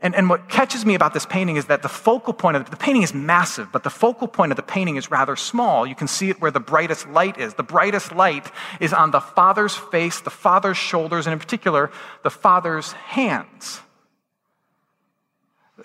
And, 0.01 0.15
and 0.15 0.29
what 0.29 0.47
catches 0.47 0.85
me 0.85 0.95
about 0.95 1.13
this 1.13 1.25
painting 1.25 1.57
is 1.57 1.65
that 1.65 1.81
the 1.81 1.89
focal 1.89 2.31
point 2.31 2.55
of 2.55 2.63
the, 2.63 2.71
the 2.71 2.77
painting 2.77 3.03
is 3.03 3.13
massive, 3.13 3.69
but 3.71 3.83
the 3.83 3.89
focal 3.89 4.29
point 4.29 4.51
of 4.51 4.55
the 4.55 4.63
painting 4.63 4.95
is 4.95 5.11
rather 5.11 5.35
small. 5.35 5.85
You 5.85 5.95
can 5.95 6.07
see 6.07 6.29
it 6.29 6.39
where 6.39 6.51
the 6.51 6.59
brightest 6.61 7.09
light 7.09 7.37
is. 7.37 7.55
The 7.55 7.63
brightest 7.63 8.13
light 8.15 8.49
is 8.79 8.93
on 8.93 9.11
the 9.11 9.19
father's 9.19 9.75
face, 9.75 10.21
the 10.21 10.29
father's 10.29 10.77
shoulders, 10.77 11.27
and 11.27 11.33
in 11.33 11.39
particular, 11.39 11.91
the 12.23 12.29
father's 12.29 12.93
hands. 12.93 13.81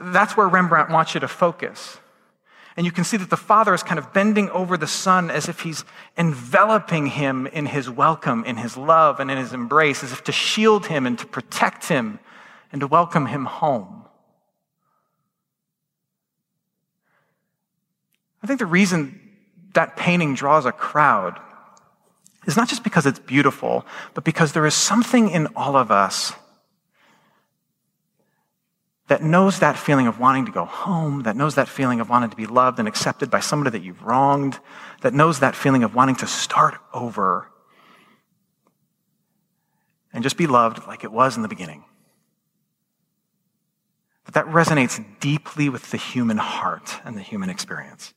That's 0.00 0.36
where 0.36 0.48
Rembrandt 0.48 0.90
wants 0.90 1.14
you 1.14 1.20
to 1.20 1.28
focus. 1.28 1.98
And 2.76 2.86
you 2.86 2.92
can 2.92 3.04
see 3.04 3.16
that 3.16 3.30
the 3.30 3.36
father 3.36 3.74
is 3.74 3.82
kind 3.82 3.98
of 3.98 4.12
bending 4.12 4.48
over 4.50 4.76
the 4.76 4.86
son 4.86 5.30
as 5.30 5.48
if 5.48 5.60
he's 5.60 5.84
enveloping 6.16 7.06
him 7.06 7.46
in 7.48 7.66
his 7.66 7.88
welcome, 7.88 8.44
in 8.44 8.56
his 8.56 8.76
love, 8.76 9.20
and 9.20 9.30
in 9.30 9.38
his 9.38 9.52
embrace, 9.52 10.02
as 10.02 10.12
if 10.12 10.24
to 10.24 10.32
shield 10.32 10.86
him 10.86 11.06
and 11.06 11.18
to 11.18 11.26
protect 11.26 11.88
him 11.88 12.18
and 12.72 12.80
to 12.80 12.86
welcome 12.88 13.26
him 13.26 13.44
home. 13.44 14.03
I 18.44 18.46
think 18.46 18.58
the 18.58 18.66
reason 18.66 19.18
that 19.72 19.96
painting 19.96 20.34
draws 20.34 20.66
a 20.66 20.72
crowd 20.72 21.40
is 22.46 22.58
not 22.58 22.68
just 22.68 22.84
because 22.84 23.06
it's 23.06 23.18
beautiful, 23.18 23.86
but 24.12 24.22
because 24.22 24.52
there 24.52 24.66
is 24.66 24.74
something 24.74 25.30
in 25.30 25.46
all 25.56 25.76
of 25.76 25.90
us 25.90 26.34
that 29.08 29.22
knows 29.22 29.60
that 29.60 29.78
feeling 29.78 30.06
of 30.06 30.20
wanting 30.20 30.44
to 30.44 30.52
go 30.52 30.66
home, 30.66 31.22
that 31.22 31.36
knows 31.36 31.54
that 31.54 31.70
feeling 31.70 32.00
of 32.00 32.10
wanting 32.10 32.28
to 32.28 32.36
be 32.36 32.44
loved 32.44 32.78
and 32.78 32.86
accepted 32.86 33.30
by 33.30 33.40
somebody 33.40 33.70
that 33.70 33.82
you've 33.82 34.02
wronged, 34.02 34.60
that 35.00 35.14
knows 35.14 35.40
that 35.40 35.56
feeling 35.56 35.82
of 35.82 35.94
wanting 35.94 36.16
to 36.16 36.26
start 36.26 36.74
over 36.92 37.50
and 40.12 40.22
just 40.22 40.36
be 40.36 40.46
loved 40.46 40.86
like 40.86 41.02
it 41.02 41.12
was 41.12 41.36
in 41.36 41.40
the 41.42 41.48
beginning. 41.48 41.82
That 44.34 44.44
resonates 44.46 45.02
deeply 45.20 45.70
with 45.70 45.90
the 45.90 45.96
human 45.96 46.36
heart 46.36 47.00
and 47.06 47.16
the 47.16 47.22
human 47.22 47.48
experience. 47.48 48.12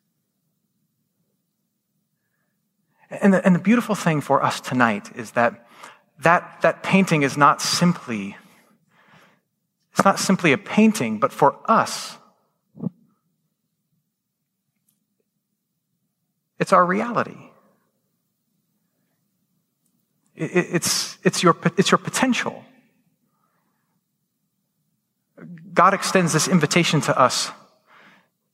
And 3.09 3.33
the, 3.33 3.45
and 3.45 3.55
the 3.55 3.59
beautiful 3.59 3.95
thing 3.95 4.21
for 4.21 4.43
us 4.43 4.59
tonight 4.59 5.15
is 5.15 5.31
that, 5.31 5.67
that 6.19 6.61
that 6.61 6.83
painting 6.83 7.23
is 7.23 7.37
not 7.37 7.61
simply, 7.61 8.35
it's 9.91 10.03
not 10.03 10.19
simply 10.19 10.51
a 10.51 10.57
painting, 10.57 11.19
but 11.19 11.31
for 11.31 11.57
us, 11.65 12.17
it's 16.59 16.73
our 16.73 16.85
reality. 16.85 17.37
It's, 20.35 21.17
it's, 21.23 21.41
your, 21.41 21.57
it's 21.77 21.89
your 21.89 21.97
potential. 21.97 22.63
God 25.73 25.93
extends 25.93 26.33
this 26.33 26.47
invitation 26.47 27.01
to 27.01 27.17
us 27.17 27.51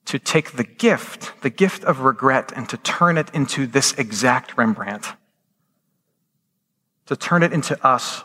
to 0.05 0.19
take 0.19 0.51
the 0.51 0.63
gift, 0.63 1.33
the 1.41 1.49
gift 1.49 1.83
of 1.83 2.01
regret, 2.01 2.51
and 2.55 2.67
to 2.69 2.77
turn 2.77 3.17
it 3.17 3.29
into 3.33 3.65
this 3.65 3.93
exact 3.93 4.57
Rembrandt. 4.57 5.13
To 7.07 7.15
turn 7.15 7.43
it 7.43 7.53
into 7.53 7.81
us 7.85 8.23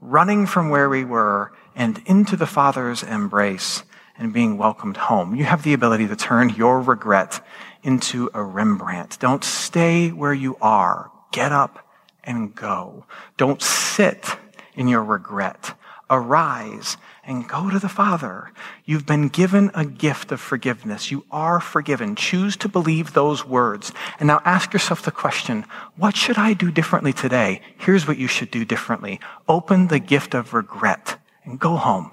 running 0.00 0.46
from 0.46 0.70
where 0.70 0.88
we 0.88 1.04
were 1.04 1.52
and 1.74 2.02
into 2.06 2.36
the 2.36 2.46
Father's 2.46 3.02
embrace 3.02 3.84
and 4.18 4.32
being 4.32 4.58
welcomed 4.58 4.96
home. 4.96 5.34
You 5.34 5.44
have 5.44 5.62
the 5.62 5.72
ability 5.72 6.08
to 6.08 6.16
turn 6.16 6.50
your 6.50 6.80
regret 6.80 7.44
into 7.82 8.30
a 8.34 8.42
Rembrandt. 8.42 9.18
Don't 9.18 9.44
stay 9.44 10.10
where 10.10 10.34
you 10.34 10.56
are. 10.60 11.10
Get 11.32 11.52
up 11.52 11.88
and 12.24 12.54
go. 12.54 13.06
Don't 13.36 13.62
sit 13.62 14.36
in 14.74 14.88
your 14.88 15.04
regret. 15.04 15.74
Arise 16.10 16.96
and 17.30 17.46
go 17.46 17.70
to 17.70 17.78
the 17.78 17.88
Father. 17.88 18.50
You've 18.84 19.06
been 19.06 19.28
given 19.28 19.70
a 19.72 19.84
gift 19.84 20.32
of 20.32 20.40
forgiveness. 20.40 21.12
You 21.12 21.24
are 21.30 21.60
forgiven. 21.60 22.16
Choose 22.16 22.56
to 22.56 22.68
believe 22.68 23.12
those 23.12 23.46
words. 23.46 23.92
And 24.18 24.26
now 24.26 24.42
ask 24.44 24.72
yourself 24.72 25.02
the 25.02 25.12
question, 25.12 25.64
what 25.94 26.16
should 26.16 26.36
I 26.36 26.54
do 26.54 26.72
differently 26.72 27.12
today? 27.12 27.62
Here's 27.78 28.08
what 28.08 28.18
you 28.18 28.26
should 28.26 28.50
do 28.50 28.64
differently. 28.64 29.20
Open 29.48 29.86
the 29.86 30.00
gift 30.00 30.34
of 30.34 30.52
regret 30.52 31.18
and 31.44 31.60
go 31.60 31.76
home. 31.76 32.10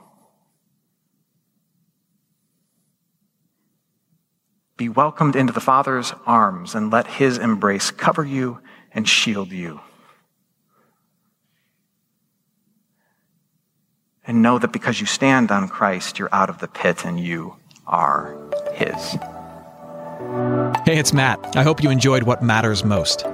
Be 4.78 4.88
welcomed 4.88 5.36
into 5.36 5.52
the 5.52 5.60
Father's 5.60 6.14
arms 6.28 6.76
and 6.76 6.92
let 6.92 7.08
his 7.08 7.40
embrace 7.40 7.90
cover 7.90 8.24
you 8.24 8.62
and 8.92 9.10
shield 9.10 9.52
you. 9.52 9.82
And 14.28 14.42
know 14.42 14.60
that 14.60 14.74
because 14.74 15.00
you 15.00 15.06
stand 15.06 15.52
on 15.52 15.70
Christ, 15.70 16.20
you're 16.20 16.34
out 16.34 16.50
of 16.50 16.60
the 16.60 16.68
pit 16.68 17.06
and 17.06 17.20
you 17.20 17.56
are 17.88 18.38
His. 18.74 19.18
Hey, 20.86 20.98
it's 20.98 21.14
Matt. 21.14 21.56
I 21.56 21.64
hope 21.64 21.82
you 21.82 21.90
enjoyed 21.90 22.24
what 22.24 22.44
matters 22.44 22.84
most. 22.84 23.26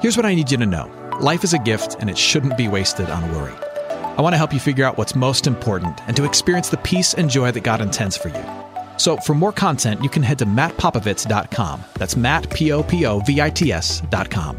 Here's 0.00 0.16
what 0.16 0.24
I 0.24 0.34
need 0.34 0.50
you 0.50 0.56
to 0.56 0.66
know 0.66 0.90
life 1.20 1.44
is 1.44 1.52
a 1.52 1.58
gift, 1.58 1.96
and 2.00 2.08
it 2.08 2.16
shouldn't 2.16 2.56
be 2.56 2.68
wasted 2.68 3.10
on 3.10 3.30
worry. 3.32 3.54
I 4.16 4.22
want 4.22 4.32
to 4.32 4.38
help 4.38 4.52
you 4.52 4.60
figure 4.60 4.84
out 4.84 4.96
what's 4.96 5.14
most 5.14 5.46
important 5.46 6.00
and 6.06 6.16
to 6.16 6.24
experience 6.24 6.70
the 6.70 6.76
peace 6.78 7.14
and 7.14 7.28
joy 7.28 7.50
that 7.50 7.62
God 7.62 7.80
intends 7.80 8.16
for 8.16 8.28
you. 8.28 8.44
So, 8.98 9.16
for 9.18 9.34
more 9.34 9.52
content, 9.52 10.02
you 10.02 10.08
can 10.08 10.22
head 10.22 10.38
to 10.38 10.46
mattpopovits.com. 10.46 11.84
That's 11.94 12.16
Matt, 12.16 12.50
P 12.50 12.72
O 12.72 12.82
P 12.82 13.06
O 13.06 13.20
V 13.20 13.40
I 13.40 13.50
T 13.50 13.72
S.com. 13.72 14.58